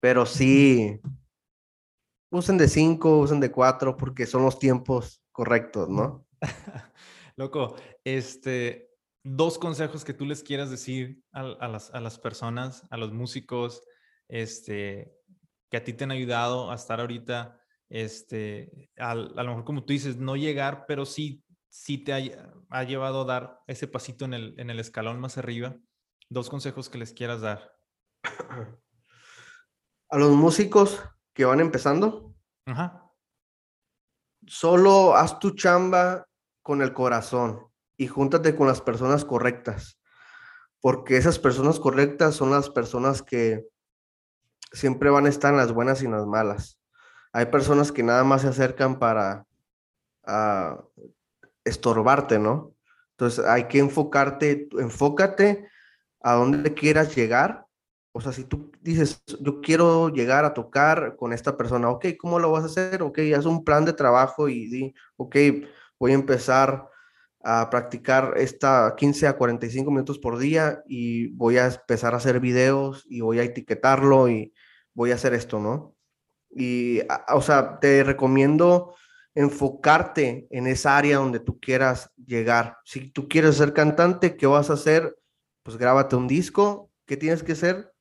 [0.00, 1.00] pero sí,
[2.30, 6.26] usen de cinco, usen de cuatro, porque son los tiempos correctos, ¿no?
[7.36, 8.90] Loco, este,
[9.24, 13.82] dos consejos que tú les quieras decir a, las, personas, a los músicos,
[14.28, 15.12] este,
[15.70, 19.92] que a ti te han ayudado a estar ahorita, este, a, lo mejor como tú
[19.92, 24.54] dices, no llegar, pero sí, sí te ha, llevado a dar ese pasito en el,
[24.58, 25.76] en el escalón más arriba.
[26.30, 27.72] Dos consejos que les quieras dar.
[30.10, 31.02] A los músicos
[31.32, 32.34] que van empezando,
[32.66, 33.10] Ajá.
[34.46, 36.26] solo haz tu chamba
[36.62, 37.66] con el corazón
[37.96, 39.98] y júntate con las personas correctas,
[40.80, 43.66] porque esas personas correctas son las personas que
[44.72, 46.78] siempre van a estar en las buenas y en las malas.
[47.32, 49.46] Hay personas que nada más se acercan para
[50.26, 50.84] ah,
[51.64, 52.74] estorbarte, ¿no?
[53.12, 55.68] Entonces hay que enfocarte, enfócate
[56.20, 57.66] a dónde quieras llegar.
[58.12, 62.38] O sea, si tú dices, yo quiero llegar a tocar con esta persona, ok, ¿cómo
[62.38, 63.02] lo vas a hacer?
[63.02, 65.36] Ok, haz un plan de trabajo y di, ok,
[65.98, 66.88] voy a empezar
[67.42, 72.40] a practicar esta 15 a 45 minutos por día y voy a empezar a hacer
[72.40, 74.52] videos y voy a etiquetarlo y
[74.94, 75.94] voy a hacer esto, ¿no?
[76.50, 78.94] Y, o sea, te recomiendo
[79.34, 82.78] enfocarte en esa área donde tú quieras llegar.
[82.84, 85.16] Si tú quieres ser cantante, ¿qué vas a hacer?
[85.68, 86.90] Pues grábate un disco.
[87.04, 87.92] ¿Qué tienes que hacer?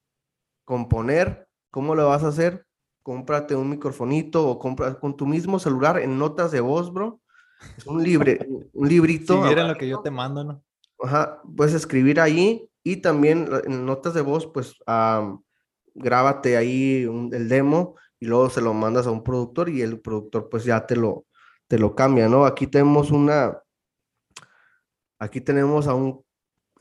[0.64, 1.50] Componer.
[1.70, 2.66] ¿Cómo lo vas a hacer?
[3.04, 7.20] Cómprate un microfonito o compra con tu mismo celular en notas de voz, bro
[7.78, 8.40] es un, libre,
[8.74, 9.42] un librito.
[9.42, 10.64] Si vieran lo que yo te mando, ¿no?
[11.04, 14.78] Ajá, puedes escribir ahí y también en notas de voz, pues
[15.94, 20.48] grábate ahí el demo y luego se lo mandas a un productor y el productor
[20.48, 21.26] pues ya te lo,
[21.68, 22.46] te lo cambia, ¿no?
[22.46, 23.62] Aquí tenemos una,
[25.20, 26.26] aquí tenemos a un,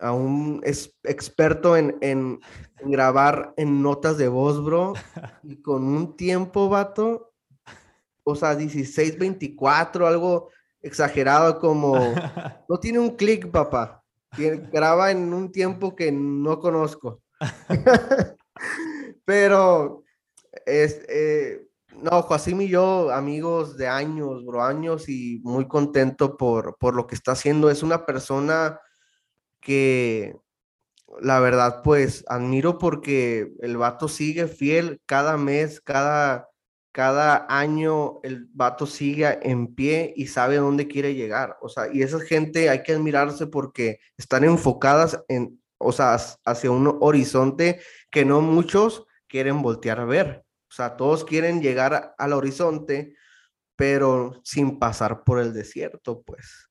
[0.01, 2.41] a un experto en, en,
[2.81, 4.95] en grabar en notas de voz, bro,
[5.43, 7.33] y con un tiempo, vato,
[8.25, 10.51] o sea, 16, 24, algo
[10.83, 11.95] exagerado como,
[12.69, 14.03] no tiene un clic, papá.
[14.73, 17.23] graba en un tiempo que no conozco.
[19.25, 20.05] Pero,
[20.65, 21.67] es, eh,
[22.03, 27.07] no, Joasim y yo, amigos de años, bro, años y muy contento por, por lo
[27.07, 27.71] que está haciendo.
[27.71, 28.81] Es una persona
[29.67, 30.37] que,
[31.21, 36.51] la verdad, pues admiro porque el vato sigue fiel cada mes, cada,
[36.93, 41.57] cada año el vato sigue en pie y sabe dónde quiere llegar.
[41.62, 46.71] O sea, y esa gente hay que admirarse porque están enfocadas en, o sea, hacia
[46.71, 50.45] un horizonte que no muchos quieren voltear a ver.
[50.71, 53.17] O sea, todos quieren llegar al horizonte,
[53.75, 56.71] pero sin pasar por el desierto, pues.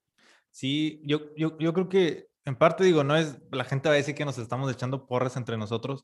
[0.50, 3.98] Sí, yo, yo, yo creo que en parte digo, no es, la gente va a
[3.98, 6.04] decir que nos estamos echando porras entre nosotros,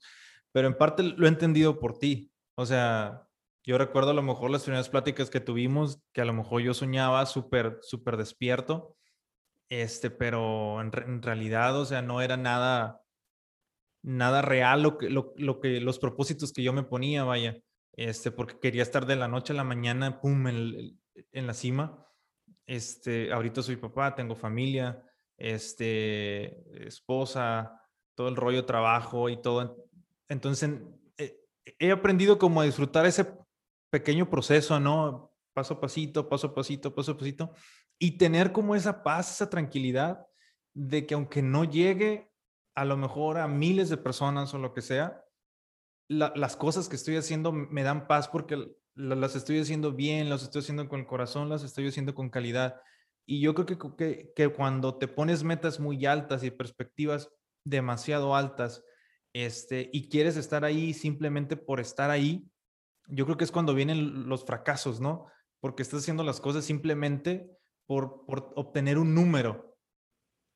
[0.52, 2.32] pero en parte lo he entendido por ti.
[2.56, 3.28] O sea,
[3.64, 6.74] Yo recuerdo a lo mejor las primeras pláticas que tuvimos, que a lo mejor yo
[6.74, 8.98] soñaba súper, súper despierto,
[9.70, 13.02] este, pero en, realidad, o sea, no era nada,
[14.04, 17.58] nada real lo que, lo, lo, que, los propósitos que yo me ponía, vaya,
[17.94, 21.00] este, porque quería estar de la noche a la mañana, pum, en,
[21.32, 22.08] en la cima.
[22.66, 25.04] Este, ahorita soy papá, tengo familia,
[25.42, 27.82] este, esposa,
[28.16, 29.86] todo el rollo trabajo y todo.
[30.30, 30.70] Entonces,
[31.18, 31.40] eh,
[31.80, 33.28] he aprendido como a disfrutar ese
[33.90, 35.34] pequeño proceso, ¿no?
[35.54, 37.52] Paso a pasito, paso a pasito, paso a pasito,
[38.00, 40.26] y tener como esa paz, esa tranquilidad
[40.74, 42.32] de que aunque no llegue
[42.76, 45.26] a lo mejor a miles de personas o lo que sea,
[46.08, 50.60] las cosas que estoy haciendo me dan paz porque las estoy haciendo bien, las estoy
[50.60, 52.82] haciendo con el corazón, las estoy haciendo con calidad.
[53.32, 57.30] Y yo creo que, que, que cuando te pones metas muy altas y perspectivas
[57.64, 58.84] demasiado altas,
[59.32, 62.46] este, y quieres estar ahí simplemente por estar ahí,
[63.08, 65.28] yo creo que es cuando vienen los fracasos, ¿no?
[65.62, 67.50] Porque estás haciendo las cosas simplemente
[67.86, 69.78] por, por obtener un número.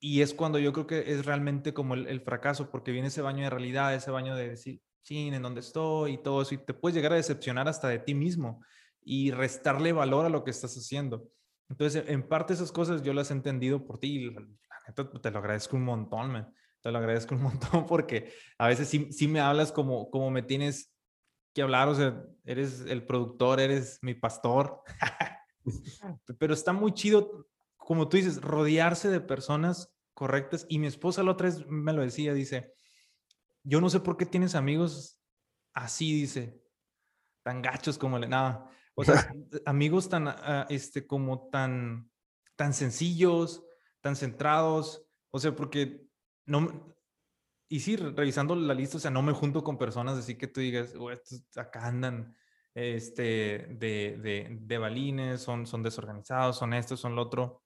[0.01, 3.21] Y es cuando yo creo que es realmente como el, el, fracaso, porque viene ese
[3.21, 6.57] baño de realidad, ese baño de decir, sí, en dónde estoy y todo eso, y
[6.57, 8.61] te puedes llegar a decepcionar hasta de ti mismo
[9.01, 11.29] y restarle valor a lo que estás haciendo.
[11.69, 14.41] Entonces, en parte esas cosas yo las he entendido por ti y la
[14.87, 16.53] neta te lo agradezco un montón, man.
[16.81, 20.43] Te lo agradezco un montón porque a veces sí, sí me hablas como, como me
[20.43, 20.93] tienes
[21.53, 24.81] que hablar, o sea, eres el productor, eres mi pastor.
[26.37, 27.47] Pero está muy chido,
[27.77, 30.65] como tú dices, rodearse de personas correctas.
[30.69, 32.73] Y mi esposa la otra vez me lo decía, dice,
[33.63, 35.21] yo no sé por qué tienes amigos
[35.73, 36.61] así, dice,
[37.43, 38.69] tan gachos como le, nada.
[38.95, 39.33] O sea,
[39.65, 42.09] amigos tan, uh, este, como tan,
[42.55, 43.63] tan sencillos,
[44.01, 45.05] tan centrados.
[45.31, 46.05] O sea, porque
[46.45, 46.95] no,
[47.67, 50.61] y sí, revisando la lista, o sea, no me junto con personas así que tú
[50.61, 52.35] digas, oh, estos acá andan
[52.75, 57.63] este, de, de, de, balines, son, son desorganizados, son esto, son lo otro,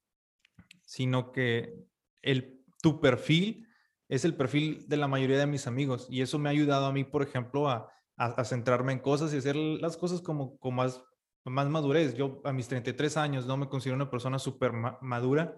[0.84, 1.76] sino que
[2.22, 3.68] el, tu perfil
[4.08, 6.94] es el perfil de la mayoría de mis amigos y eso me ha ayudado a
[6.94, 10.76] mí, por ejemplo, a, a, a centrarme en cosas y hacer las cosas como con
[10.76, 11.02] más,
[11.50, 12.16] más madurez.
[12.16, 15.56] Yo a mis 33 años no me considero una persona súper ma madura,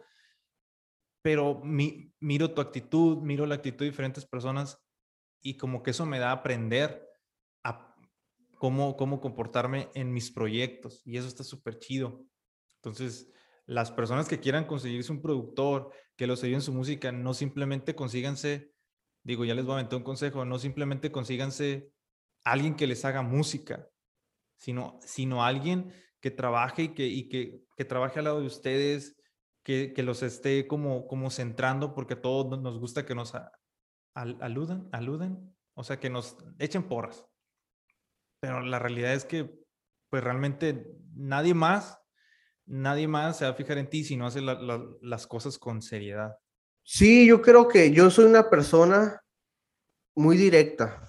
[1.21, 4.79] pero mi, miro tu actitud, miro la actitud de diferentes personas
[5.41, 7.07] y como que eso me da a aprender
[7.63, 7.95] a
[8.57, 12.25] cómo, cómo comportarme en mis proyectos y eso está súper chido.
[12.75, 13.31] Entonces,
[13.65, 17.95] las personas que quieran conseguirse un productor, que los ayude en su música, no simplemente
[17.95, 18.73] consíganse,
[19.23, 21.91] digo, ya les voy a aventar un consejo, no simplemente consíganse
[22.43, 23.87] alguien que les haga música,
[24.61, 25.91] sino, sino alguien
[26.21, 29.17] que trabaje y que, y que, que trabaje al lado de ustedes,
[29.63, 33.33] que, que, los esté como, como centrando, porque a todos nos gusta que nos
[34.13, 37.25] aludan, aluden, o sea, que nos echen porras.
[38.39, 39.51] Pero la realidad es que,
[40.09, 41.99] pues realmente nadie más,
[42.67, 45.57] nadie más se va a fijar en ti si no hace la, la, las cosas
[45.57, 46.37] con seriedad.
[46.83, 49.23] Sí, yo creo que yo soy una persona
[50.15, 51.07] muy directa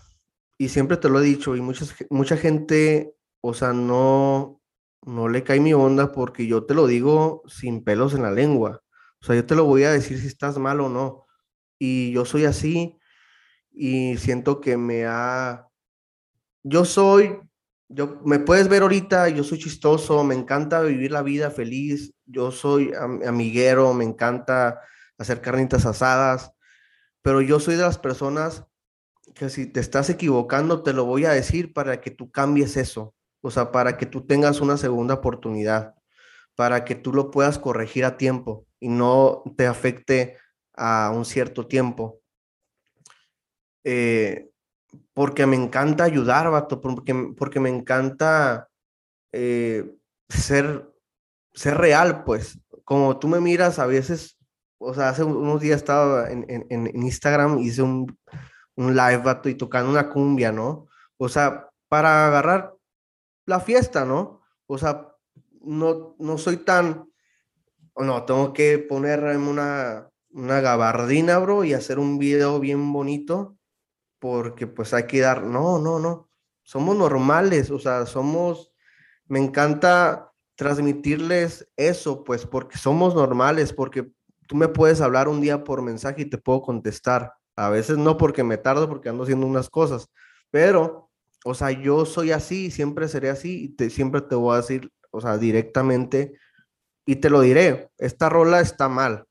[0.56, 4.62] y siempre te lo he dicho y muchas, mucha gente, o sea, no,
[5.04, 8.82] no le cae mi onda porque yo te lo digo sin pelos en la lengua.
[9.20, 11.26] O sea, yo te lo voy a decir si estás mal o no.
[11.78, 12.98] Y yo soy así
[13.72, 15.66] y siento que me ha...
[16.62, 17.40] Yo soy,
[17.88, 22.52] yo me puedes ver ahorita, yo soy chistoso, me encanta vivir la vida feliz, yo
[22.52, 22.92] soy
[23.26, 24.80] amiguero, me encanta
[25.18, 26.52] hacer carnitas asadas,
[27.22, 28.64] pero yo soy de las personas
[29.34, 33.16] que si te estás equivocando, te lo voy a decir para que tú cambies eso
[33.42, 35.94] o sea, para que tú tengas una segunda oportunidad,
[36.54, 40.38] para que tú lo puedas corregir a tiempo y no te afecte
[40.74, 42.20] a un cierto tiempo.
[43.84, 44.48] Eh,
[45.12, 48.68] porque me encanta ayudar, vato, porque, porque me encanta
[49.32, 49.90] eh,
[50.28, 50.88] ser,
[51.52, 52.58] ser real, pues.
[52.84, 54.38] Como tú me miras a veces,
[54.78, 58.16] o sea, hace unos días estaba en, en, en Instagram, hice un,
[58.76, 60.88] un live, vato, y tocando una cumbia, ¿no?
[61.16, 62.74] O sea, para agarrar
[63.46, 64.40] la fiesta, ¿no?
[64.66, 65.08] O sea,
[65.60, 67.10] no, no soy tan,
[67.96, 73.56] no, tengo que poner una, una gabardina, bro, y hacer un video bien bonito,
[74.18, 76.28] porque pues hay que dar, no, no, no,
[76.62, 78.72] somos normales, o sea, somos,
[79.26, 84.10] me encanta transmitirles eso, pues, porque somos normales, porque
[84.46, 87.32] tú me puedes hablar un día por mensaje y te puedo contestar.
[87.56, 90.08] A veces no porque me tardo, porque ando haciendo unas cosas,
[90.50, 91.10] pero
[91.44, 94.90] o sea, yo soy así, siempre seré así, y te, siempre te voy a decir,
[95.10, 96.38] o sea, directamente,
[97.06, 99.24] y te lo diré, esta rola está mal,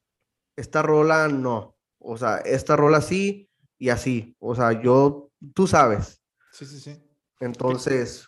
[0.56, 6.22] esta rola no, o sea, esta rola sí y así, o sea, yo, tú sabes.
[6.52, 7.02] Sí, sí, sí.
[7.40, 8.28] Entonces...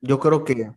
[0.00, 0.70] yo creo que...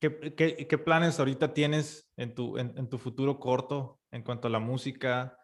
[0.00, 4.48] ¿Qué, qué, qué planes ahorita tienes en tu, en, en, tu futuro corto en cuanto
[4.48, 5.36] a la música,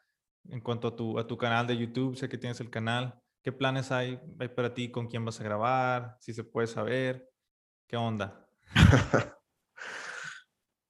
[0.49, 2.17] en cuanto a tu, a tu canal de YouTube?
[2.17, 3.21] Sé que tienes el canal.
[3.47, 4.91] ¿Qué planes hay, hay para ti?
[4.91, 6.17] ¿Con quién vas a grabar?
[6.19, 7.31] Si se puede saber.
[7.87, 8.45] ¿Qué onda?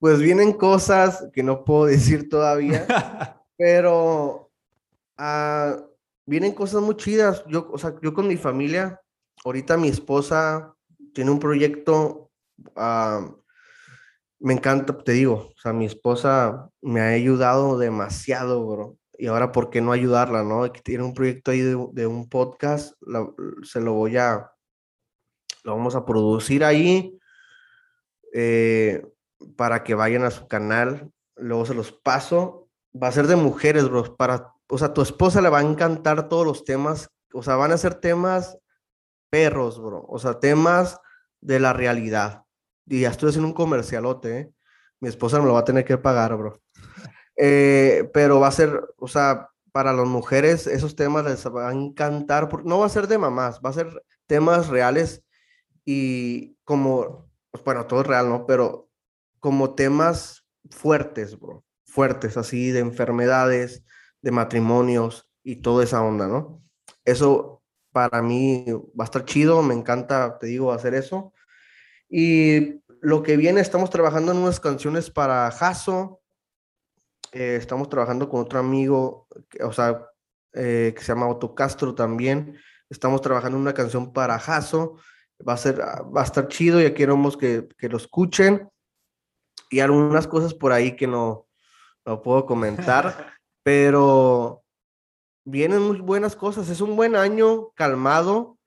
[0.00, 2.86] pues vienen cosas que no puedo decir todavía,
[3.58, 4.50] pero
[5.18, 5.82] uh,
[6.24, 7.44] vienen cosas muy chidas.
[7.46, 9.02] Yo, o sea, yo con mi familia,
[9.44, 10.74] ahorita mi esposa
[11.12, 12.30] tiene un proyecto,
[12.74, 13.36] uh,
[14.38, 18.96] me encanta, te digo, o sea, mi esposa me ha ayudado demasiado, bro.
[19.18, 20.70] Y ahora, ¿por qué no ayudarla, no?
[20.70, 22.94] Tiene un proyecto ahí de, un podcast,
[23.62, 24.50] se lo voy a,
[25.64, 27.18] lo vamos a producir ahí.
[28.32, 29.02] Eh,
[29.56, 31.10] para que vayan a su canal.
[31.36, 32.68] Luego se los paso.
[33.00, 34.16] Va a ser de mujeres, bro.
[34.16, 37.10] Para, o sea, tu esposa le va a encantar todos los temas.
[37.32, 38.58] O sea, van a ser temas
[39.30, 40.04] perros, bro.
[40.08, 40.98] O sea, temas
[41.40, 42.44] de la realidad.
[42.86, 44.52] Y ya estoy haciendo un comercialote, ¿eh?
[45.00, 46.62] Mi esposa me lo va a tener que pagar, bro.
[47.36, 51.72] Eh, pero va a ser, o sea, para las mujeres esos temas les va a
[51.72, 52.48] encantar.
[52.64, 55.22] No va a ser de mamás, va a ser temas reales
[55.84, 58.46] y como, pues, bueno, todo es real, ¿no?
[58.46, 58.88] Pero
[59.40, 63.84] como temas fuertes, bro, fuertes, así de enfermedades,
[64.22, 66.62] de matrimonios y toda esa onda, ¿no?
[67.04, 67.62] Eso
[67.92, 68.66] para mí
[68.98, 71.32] va a estar chido, me encanta, te digo, hacer eso.
[72.08, 76.20] Y lo que viene, estamos trabajando en unas canciones para Jaso,
[77.32, 79.26] eh, estamos trabajando con otro amigo,
[79.62, 80.06] o sea,
[80.52, 82.58] eh, que se llama Otto Castro también,
[82.88, 84.98] estamos trabajando en una canción para Jaso,
[85.46, 88.68] va a ser, va a estar chido, ya queremos que, que lo escuchen.
[89.68, 91.48] Y algunas cosas por ahí que no,
[92.04, 94.62] no puedo comentar, pero
[95.44, 96.68] vienen muy buenas cosas.
[96.68, 98.58] Es un buen año calmado,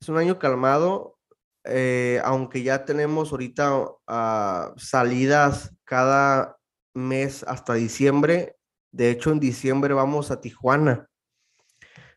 [0.00, 1.18] es un año calmado,
[1.64, 6.58] eh, aunque ya tenemos ahorita uh, salidas cada
[6.94, 8.56] mes hasta diciembre.
[8.92, 11.08] De hecho, en diciembre vamos a Tijuana.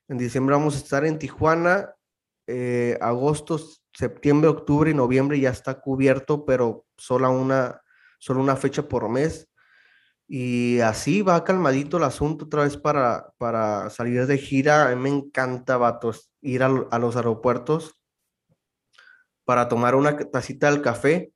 [0.08, 1.94] En diciembre vamos a estar en Tijuana.
[2.48, 3.60] Eh, agosto,
[3.94, 7.82] septiembre, octubre y noviembre ya está cubierto, pero solo una,
[8.20, 9.50] solo una fecha por mes.
[10.28, 14.90] Y así va calmadito el asunto otra vez para, para salir de gira.
[14.90, 17.96] A mí me encanta, vatos, ir a, los aeropuertos
[19.46, 21.32] para tomar una tacita del café,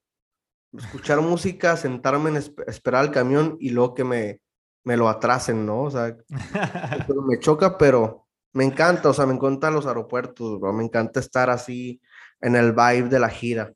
[0.76, 4.40] escuchar música, sentarme en esperar el camión y luego que me,
[4.84, 5.82] me lo atrasen, ¿no?
[5.82, 6.16] O sea,
[7.26, 12.00] me choca, pero me encanta, o sea, me encantan los aeropuertos, me encanta estar así
[12.40, 13.72] en el vibe de la gira.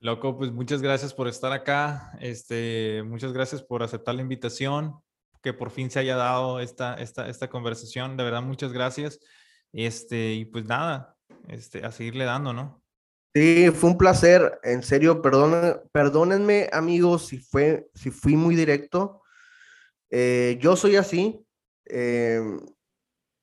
[0.00, 2.12] Loco, pues muchas gracias por estar acá.
[2.20, 4.94] Este, muchas gracias por aceptar la invitación,
[5.42, 8.16] que por fin se haya dado esta, esta, esta conversación.
[8.16, 9.18] De verdad, muchas gracias.
[9.72, 11.16] Este, y pues nada,
[11.48, 12.80] este, a seguirle dando, ¿no?
[13.38, 14.58] Sí, fue un placer.
[14.64, 19.22] En serio, perdón, perdónenme, amigos, si fue, si fui muy directo.
[20.10, 21.46] Eh, yo soy así.
[21.84, 22.42] Eh,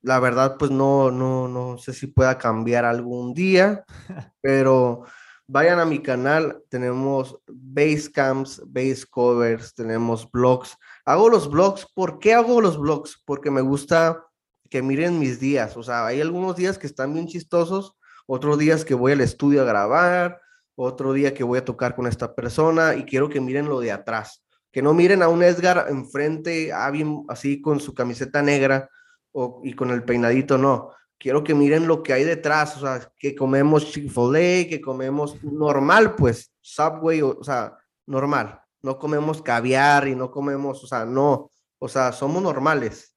[0.02, 3.86] la verdad, pues no, no, no sé si pueda cambiar algún día,
[4.42, 5.06] pero
[5.48, 10.76] Vayan a mi canal, tenemos base camps, base covers, tenemos blogs.
[11.06, 13.22] Hago los blogs, ¿por qué hago los blogs?
[13.26, 14.26] Porque me gusta
[14.72, 15.78] que miren mis días.
[15.78, 19.62] O sea, hay algunos días que están bien chistosos, otros días que voy al estudio
[19.62, 20.42] a grabar,
[20.76, 23.92] otro día que voy a tocar con esta persona y quiero que miren lo de
[23.92, 24.44] atrás.
[24.72, 26.92] Que no miren a un Edgar enfrente, ah,
[27.30, 28.90] así con su camiseta negra
[29.32, 33.12] o, y con el peinadito, no quiero que miren lo que hay detrás, o sea,
[33.18, 38.62] que comemos Chick-fil-A, que comemos normal, pues, Subway, o, sea, normal.
[38.82, 43.16] No comemos caviar y no comemos, o sea, no, o sea, somos normales.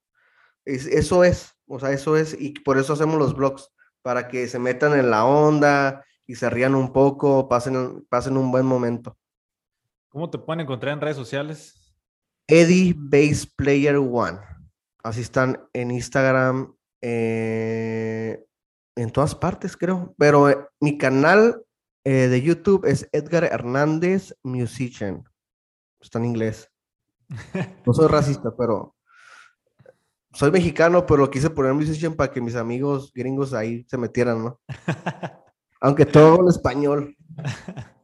[0.65, 3.71] eso es, o sea, eso es, y por eso hacemos los blogs,
[4.09, 8.51] para que se metan en la onda y se rían un poco, pasen, pasen un
[8.51, 9.19] buen momento.
[10.09, 11.95] ¿Cómo te pueden encontrar en redes sociales?
[12.47, 14.39] Eddie Base Player One.
[15.03, 18.43] Así están en Instagram, eh,
[18.97, 20.15] en todas partes, creo.
[20.17, 21.63] Pero eh, mi canal
[22.03, 25.23] eh, de YouTube es Edgar Hernández Musician.
[26.01, 26.73] Está en inglés.
[27.85, 28.97] No soy racista, pero
[30.33, 34.61] soy mexicano, pero quise poner musician para que mis amigos gringos ahí se metieran, ¿no?
[35.81, 37.17] Aunque todo en español.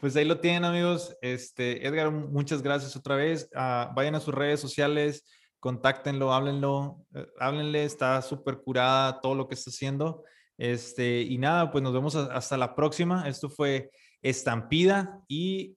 [0.00, 1.14] Pues ahí lo tienen, amigos.
[1.20, 3.50] Este, Edgar, muchas gracias otra vez.
[3.54, 5.24] Ah, vayan a sus redes sociales
[5.60, 10.24] contáctenlo, háblenlo, eh, háblenle, está súper curada todo lo que está haciendo.
[10.58, 13.28] Este, y nada, pues nos vemos hasta la próxima.
[13.28, 13.90] Esto fue
[14.22, 15.76] Estampida y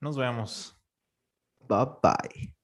[0.00, 0.76] nos vemos.
[1.68, 2.55] Bye bye.